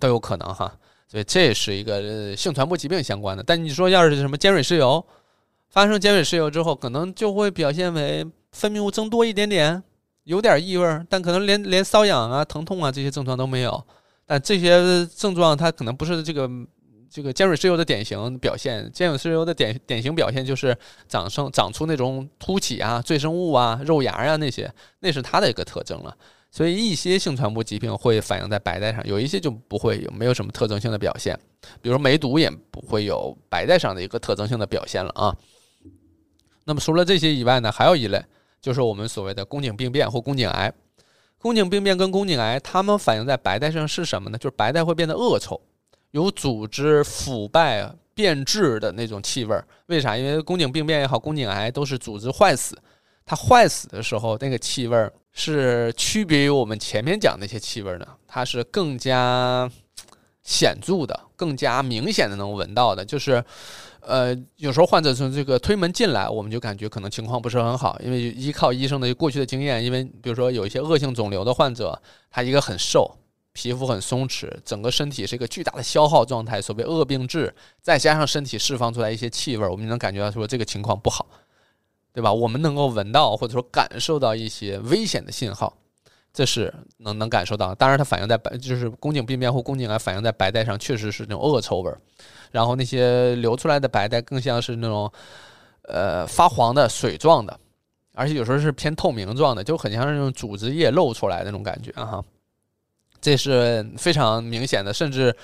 [0.00, 0.76] 都有可能哈，
[1.06, 3.42] 所以这是一个性传播疾病相关的。
[3.44, 5.04] 但你说要是什么尖锐湿疣，
[5.68, 9.80] 发生尖锐湿疣之后，可能就会表现为分泌物增多一点点，
[10.24, 13.80] 有点异味，但可能连连瘙痒啊、疼痛啊这些症状都没有，
[14.26, 16.50] 但这些症状它可能不是这个。
[17.10, 20.76] 这个尖锐湿疣的典型表现，尖锐湿疣的典典型表现就是
[21.08, 26.16] 长生长出那种凸起啊、赘生物啊、肉芽啊那些，那是它的一个特征了。
[26.50, 31.38] 所以一些性传播疾病会反映在白带上，有一些就不会有，没有什么特征性的表现。
[31.82, 35.36] 比如梅毒也不会有白带上的一个特征性的表现了啊。
[36.64, 38.24] 那么除了这些以外呢，还有一类
[38.60, 40.72] 就是我们所谓的宫颈病变或宫颈癌。
[41.38, 44.38] 宫颈病变跟宫颈癌，它们反映在白带上是什么呢？
[44.38, 45.60] 就是白带会变得恶臭，
[46.16, 49.62] 有组织腐败变质的那种气味儿。
[49.88, 50.16] 为啥？
[50.16, 52.74] 因为宫颈病变也好，宫颈癌都是组织坏死，
[53.26, 59.70] 它坏死的时候，那个气味儿是区别于我们前面讲那些气味儿呢，它是更加
[60.42, 63.44] 显著的、更加明显的能闻到的，就是。
[64.08, 72.00] 呃，有时候患者从这个推门进来，我们就感觉可能情况不是很好，因为依靠医生的过去的经验，因为比如说有一些恶性肿瘤的患者，
[72.30, 73.12] 他一个很瘦，
[73.56, 81.26] 皮肤很松弛，整个身体是一个巨大的消耗状态，所谓恶病质，再加上身体释放出来一些气味，我们能感觉到说这个情况不好，
[82.12, 82.30] 对吧？
[82.30, 85.74] 我们能够闻到或者说感受到一些危险的信号，
[86.34, 87.74] 这是能能感受到。
[87.74, 91.98] 当然，它反映在白，就是宫颈病变或宫颈癌反映在白带上，确实是那种恶臭味儿。
[92.52, 95.10] 然后那些流出来的白带更像是那种，
[95.84, 97.58] 呃，发黄的水状的，
[98.12, 102.22] 而且有时候是偏透明状的，就很像是那种组织液露出来那种感觉哈。
[103.20, 105.34] 这是非常明显的，甚至，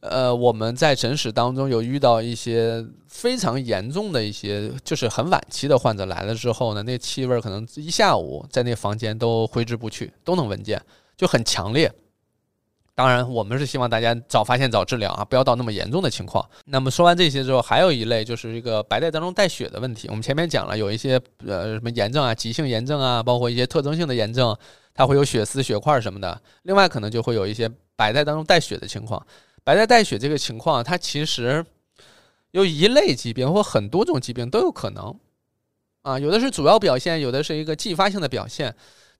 [0.00, 10.80] 呃，我们在诊室当中有遇到一些非常严重的一些，就是很晚期的患者来了之后呢，那气味可能一下午在那房间都挥之不去，都能闻见，
[11.16, 11.90] 就很强烈。
[12.96, 16.48] 当然，我们是希望大家早发现早治疗啊，不要到那么严重的情况。
[16.66, 20.06] 那么说完这些之后，还有一类就是一个白带当中带血的问题。
[20.08, 24.56] 我们前面讲了，有一些呃什么炎症啊，急性炎症啊，包括一些特征性的炎症，
[24.94, 26.40] 它会有血丝、血块什么的。
[26.62, 29.26] 另外，可能就会有一些白带当中带血的情况。
[29.64, 31.66] 白带带血这个情况，它其实
[32.52, 35.18] 有一类疾病或很多种疾病都有可能
[36.02, 38.72] 啊，有的是主要表现，有的是一个继发性的表现。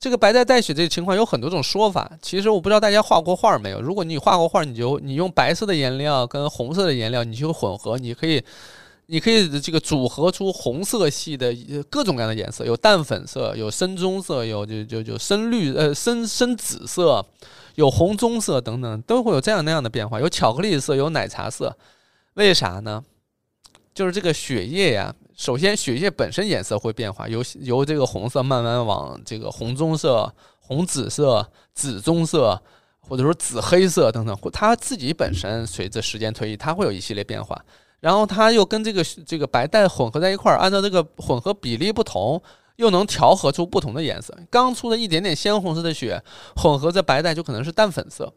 [0.04, 3.80] 这个白带带血这个情况有很多种说法，其实我不知道大家画过画没有。
[3.80, 8.44] 如果你画过画，你就你用白色的颜料跟红色的颜料，你去混合，你可以，
[9.06, 11.56] 你可以这个组合出红色系的
[11.88, 17.24] 各种各样的颜色，有淡粉色，有深棕色，有就就就深绿呃深深紫色，
[17.76, 21.74] 有红棕色等等，都会有这样那样的变化，有巧克力色，有奶茶色，
[22.34, 23.02] 为啥呢？
[23.94, 25.14] 就是这个血液呀。
[25.36, 32.62] 首先，血液本身颜色会变化，由由这个红色慢慢往这个红棕色、红紫色、紫棕色，
[33.00, 37.60] 或者说紫黑色等等，它自己本身随着时间推移，它会有一系列变化。
[38.00, 42.40] 然后它又跟这个这个白带混合在一块儿，按照这个混合比例不同，
[42.76, 44.36] 又能调和出不同的颜色。
[44.50, 46.22] 刚出的一点点鲜红色的血，
[46.56, 48.32] 混合着白带就可能是淡粉色，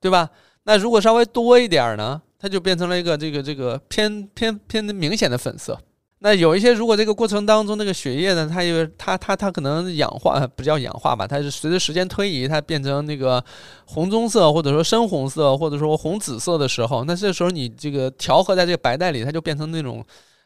[0.00, 0.30] 对吧？
[0.64, 5.78] 那如果稍微多一点儿呢，它就变成了一个这个这个偏偏偏明显的粉色。
[6.24, 13.44] 那有一些，如果这个过程当中那个血液呢，它有它它它可能氧化， 不叫氧化吧，它是随着时间推移，它变成那个
[13.86, 20.04] 红棕色，或者说深红色，或者说红紫色的时候，那这时候你这个调和在这个白带里，它就变成那种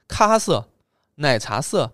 [0.08, 0.66] 咖色、
[1.16, 1.92] 奶茶色、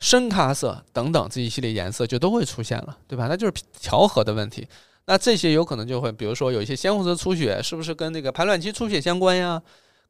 [0.00, 3.28] 深咖色等等这一系列颜色就都会出现了，对吧？
[3.28, 4.66] 那就是调和的问题。
[5.06, 9.62] 那这些有可能就会，比如说有一些鲜红色出血，是不是跟那个排卵期出血相关呀？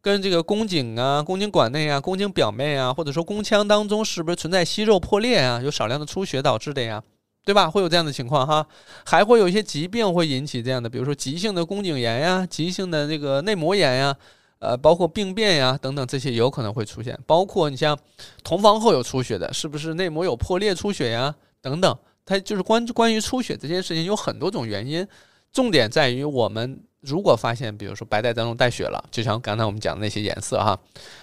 [0.03, 5.61] 跟这个宫颈啊、宫颈管内啊、宫颈表面啊，或者说宫腔当中是不是存在息肉破裂啊？
[5.63, 7.03] 有少量的出血导致的呀，
[7.45, 7.69] 对吧？
[7.69, 8.67] 会有这样的情况哈，
[9.05, 14.17] 还会有一些疾病会引起这样的，比如说急性的宫颈炎呀、急性的这个内膜炎呀，
[14.61, 17.19] 呃，包括病变呀等等，这些有可能会出现。
[17.27, 17.99] 包括你像
[18.43, 21.35] 同房后有出血的，是不是内膜有破裂出血呀？
[21.61, 21.95] 等等，
[22.25, 25.07] 它就是关关于出血这件事情有很多种原因，
[25.53, 26.81] 重点在于我们。
[27.01, 30.79] 如果发现，比如说白带当中带血了，就像刚才我们讲的那些颜色哈，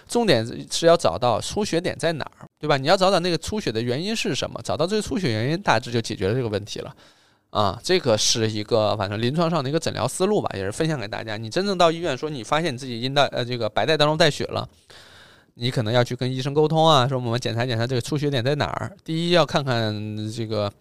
[0.07, 2.77] 重点是要找到出血点在哪儿，对吧？
[2.77, 6.95] 你要找找那个出血的原因是什么，找到这个出血原因，大致就解决了这个问题了。
[7.49, 11.37] 啊，这个是一个反正临床上的一个诊疗思路吧，也是分享给大家。
[11.37, 14.67] 你真正到医院说你发现你自己阴道呃这个白带当中带血了。
[15.59, 18.95] 你可能要去跟医生沟通啊，说我们检查检查这个出血点在哪儿。
[19.03, 19.91] 第一要看看
[20.31, 20.71] 这个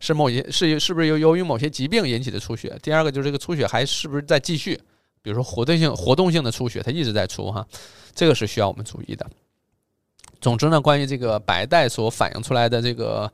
[0.00, 2.76] 是某些是是不是由由于某些疾病引起的出血。
[2.82, 4.74] 第二个就是这个出血还是不是在继续，
[5.22, 7.64] 比如说活动性活动性的出血，它一直在出哈，
[8.14, 9.24] 这个是需要我们注意的。
[10.40, 13.32] 总之呢，关于这个白带所反映出来的这个。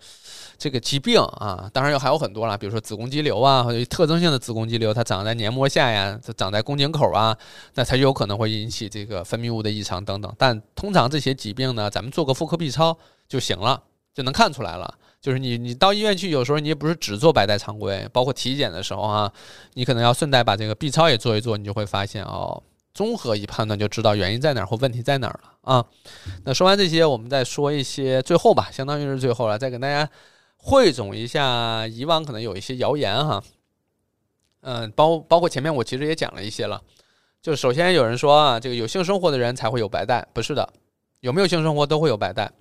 [0.60, 7.34] 这个疾病啊，当然有还有很多了，比如说子宫肌瘤啊，或者特征性的子宫肌瘤，它长在黏膜下呀，它长在宫颈口啊，
[7.76, 10.30] 那它有可能会引起这个分泌物的异常等等。
[10.36, 12.94] 但通常这些疾病呢，咱们做个妇科 B 超
[13.26, 13.82] 就行了，
[14.12, 14.94] 就能看出来了。
[15.22, 19.32] 就是你你到医院去，有时候你也不是只做白带常规，包括体检的时候啊，
[19.72, 22.62] 你可能要顺带把这个 B 超也做一做，你就会发现哦，
[22.92, 25.84] 综合一判断就知道原因在哪儿或问题在哪儿了啊。
[26.44, 30.08] 那说完这些，我们再说一些最后吧，相当于是最后了，再给大家
[30.62, 33.42] 汇总一下以往可能有一些谣言哈。
[34.60, 36.80] 嗯，包包括前面我其实也讲了一些了。
[37.40, 40.68] 就首先有人说啊，这个有性生活的人才会有白带，不是的，
[41.20, 42.52] 有没有性生活都会有白带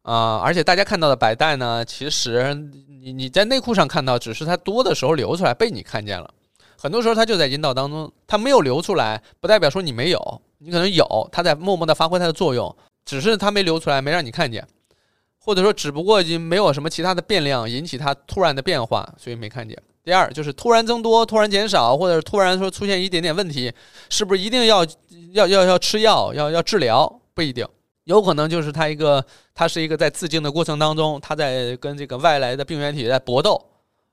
[0.00, 0.38] 啊。
[0.38, 6.32] 而且大家看到的白带呢，其实你你在内裤上看到，只是它多的时候流出来被你看见了。
[6.78, 12.74] 很多时候它就在阴道当中，它没有流出来，不代表说你没有，你可能有，它在默默的发挥它的作用，
[13.04, 14.66] 只是它没流出来，没让你看见，
[15.42, 19.76] 或者说只不过已经没有什么其他的变量引起它突然的变化，所以没看见。
[20.04, 23.72] 第二就是突然增多、突然减少，或者是突然说出现一点点问题，
[24.08, 24.86] 是不是一定要
[25.32, 27.20] 要要要吃药、要要治疗？
[27.34, 27.66] 不一定，
[28.04, 33.66] 有可能就是它一个，它是一个在自净的过程当中，它在跟这个外来的病原体在搏斗。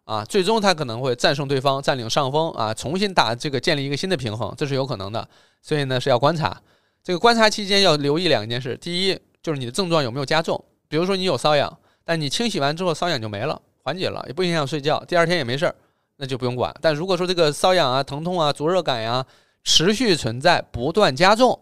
[0.05, 5.27] 啊，最终他可能会战胜对方，占领上风啊，重新打这个建立一个新的平衡，这是有可能的。
[5.61, 6.61] 所以呢是要观察，
[7.03, 15.75] 这个观察期间要留意两件事：第一，就是你的症状有没有加重，比如说你有瘙痒，但你清洗完之后瘙痒就没了，缓解了，也不影响睡觉，第二天也没事儿，
[16.17, 16.73] 那就不用管。
[16.81, 19.25] 但如果说这个瘙痒啊、疼痛啊、灼热感呀
[19.63, 21.59] 持续存在，不断加重，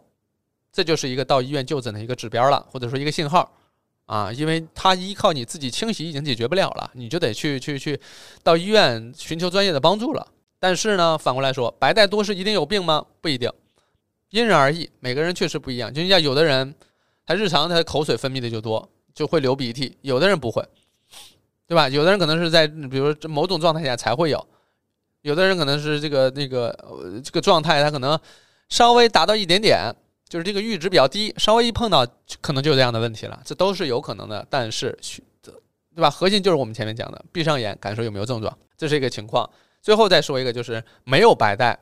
[0.72, 3.52] 这就是一个到医院就诊的一个指标了，或者说一个信号。
[4.06, 8.00] 啊，因为它依靠你自己清洗已经解决不了了，你就得去去去
[8.44, 10.28] 到医院寻求专业的帮助了。
[10.60, 13.04] 但是呢，反过来说，白带多是一定有病吗？
[13.20, 13.52] 不一定，
[14.30, 15.92] 因人而异，每个人确实不一样。
[15.92, 16.76] 就像有的人，
[17.26, 20.64] 他日常他口水分泌的就多，就会流鼻涕；有的人不会，
[21.66, 21.90] 对吧？
[21.90, 24.48] 有的人可能是在比如说某种状态下才会有，
[25.22, 28.20] 有的人可能是这个那个这个状态他可能
[28.70, 29.92] 稍微达到一点点。
[30.28, 32.06] 就是这个阈值比较低，稍微一碰到
[32.42, 34.46] 可能就有这样的问题了，这都是有可能的。
[34.50, 34.98] 但是，
[35.94, 36.10] 对吧？
[36.10, 39.48] 核心就是我们前面讲的，闭上眼感受有没有症状，这是一个情况。
[39.84, 41.78] 最后再说一个，就是没有白带，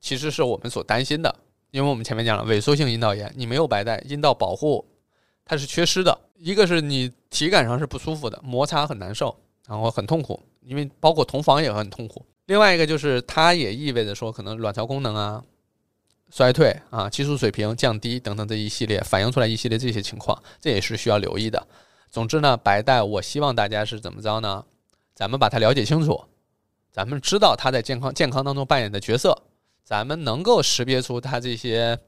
[0.00, 1.32] 其实是我们所担心的，
[1.70, 4.88] 因为我们前面讲了萎缩性阴道炎，你没有白带，阴道保护
[5.44, 6.18] 它是缺失的。
[6.38, 9.36] 一个是你体感上是不舒服的，摩擦很难受，
[9.66, 12.24] 然后很痛苦，因为包括同房也很痛苦。
[12.46, 15.44] 另外一个就是它也意味着说，可能卵巢功能啊。
[16.30, 21.66] 衰退啊，激素水平降低等等这一系列反映出来一系列这些情况，这也是需要留意的。
[22.10, 24.62] 总之呢，白带我希望大家是怎么着呢？
[25.14, 26.22] 咱们把它了解清楚，
[26.92, 29.42] 咱们知道它在健康健康当中扮演的角色，
[29.82, 31.98] 咱们能够识别出它这些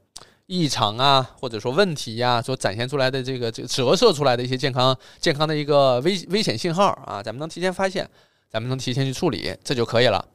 [0.53, 8.05] 异常啊，或者说问题呀，所展现出来的这个这个折射出来的一些健康健康的一个危危险信号啊，咱们能提前发现，
[8.49, 10.25] 咱们能提前去处理，这就可以了。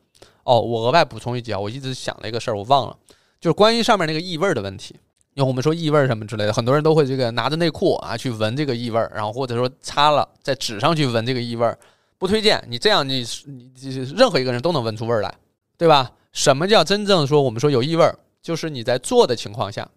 [0.44, 2.96] 哦，我额外补充一句啊，我一直想了一个事儿，我忘了。
[3.38, 4.96] 就是关于上面那个异味的问题，
[5.34, 11.70] 因为我们说异味什么之类的，很多人都会这个拿着内裤啊去闻这个异味，然后或者说擦了在纸上去闻这个异味，
[12.16, 15.34] 不推荐你这样，你你任何一个人都能闻出味儿来，
[15.76, 16.10] 对吧？
[16.32, 18.10] 什么叫真正说我们说有异味？
[18.40, 19.88] 就是你在做的情况下，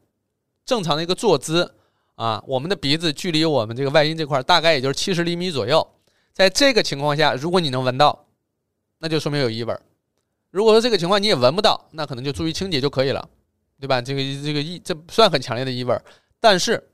[0.70, 1.74] 正常的一个坐姿
[2.14, 5.88] 啊，我们的鼻子距离我们这个外阴这块大概也就是七十厘米左右，
[6.32, 8.28] 在这个情况下，如果你能闻到，
[9.00, 9.82] 那就说明有异味儿。
[10.52, 13.28] 如果说这个情况你也闻不到，那可能就注意清洁就可以了，
[13.80, 14.00] 对吧？
[14.00, 16.00] 这个这个异这不算很强烈的异味儿，
[16.40, 16.88] 但是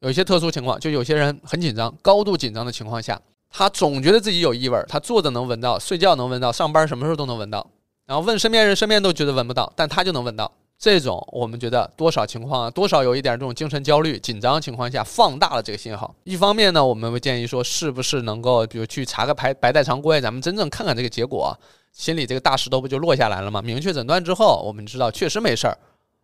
[0.00, 7.70] 有一些特殊情况，就有些人很紧张、高度紧张的情况下，他总觉得自己有异味儿，他坐着能闻到，睡觉能闻到，上班什么时候都能闻到，
[8.06, 10.50] 然后问身边人，身边都觉得闻不到，但他就能闻到。
[10.80, 16.14] 这种我们觉得多少情况多少有一点这种精神焦虑、紧张情况下放大了这个信号。
[16.24, 21.54] 一方面呢，我们会建议说，是不是能够比如去查个白白带常规，咱们真正看看这个结果。
[21.92, 23.60] 心里这个大石头不就落下来了吗？
[23.60, 25.76] 明确诊断之后，我们知道确实没事儿，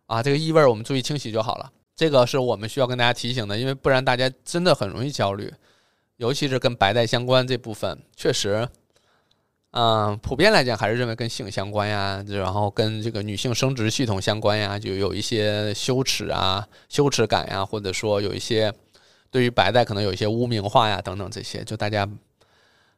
[0.07, 1.69] 啊，这个异味我们注意清洗就好了。
[1.95, 5.53] 这个是我们需要跟大家提醒的，因为不然大家真的很容易焦虑，
[6.15, 8.67] 尤其是跟白带相关这部分，确实，
[9.79, 18.73] 嗯，普遍来讲还是认为跟性相关呀，然后跟这个女性生殖系统相关呀，就有一些羞耻啊、羞耻感呀，或者说有一些
[19.29, 22.09] 对于白带可能有一些污名化呀等等这些，就大家。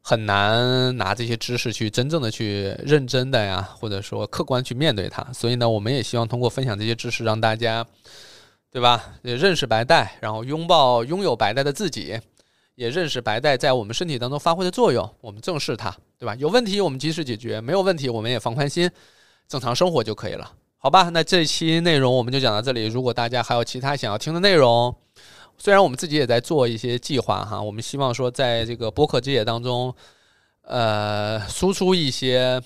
[0.01, 5.22] 很难拿这些知识去真正的去认真的呀，或者说客观去面对它。
[5.34, 7.85] 所以呢，我们也希望通过分享这些知识，让大家，
[8.72, 9.15] 对吧？
[9.23, 12.18] 也认识白带，然后拥抱拥有白带的自己，
[12.76, 15.07] 也认识白带在我们身体当中发挥的作用。
[15.19, 16.35] 我们正视它，对吧？
[16.35, 18.91] 有问题我们及时解决，没有问题我们也放宽心，
[19.47, 21.07] 正常生活就可以了，好吧？
[21.09, 22.87] 那这期内容我们就讲到这里。
[22.87, 24.93] 如果大家还有其他想要听的内容，
[25.57, 29.95] 虽然我们自己也在做一些计划哈，我们希望说在这个播客之夜当中，
[30.63, 32.61] 呃，输出一些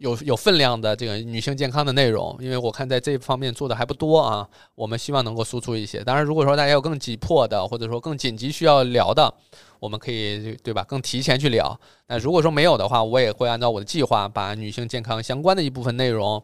[0.00, 4.48] 有有分量的这个女性健康的内容，因为我看在这方面做的还不多啊。
[4.74, 6.02] 我们希望能够输出一些。
[6.02, 9.30] 当然，如果说大家有更急迫的，或者说更紧急需要聊的，
[9.78, 10.82] 我们可以对吧？
[10.84, 11.78] 更提前去聊。
[12.08, 16.42] 那如果说没有的话，我也会按照我的计划，把女性健康相关的一部分内容。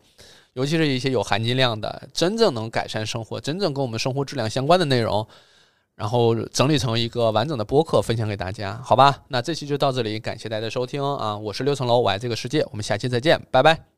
[0.52, 5.26] 尤其是一些有含金量的、真正能改善生活、真正跟我们生活质量相关的内容，
[5.97, 9.24] 然后整理成一个完整的播客分享给大家，好吧？
[9.28, 11.36] 那这期就到这里，感谢大家的收听啊！
[11.36, 13.95] 我是六层楼，我爱这个世界，我们下期再见，拜拜。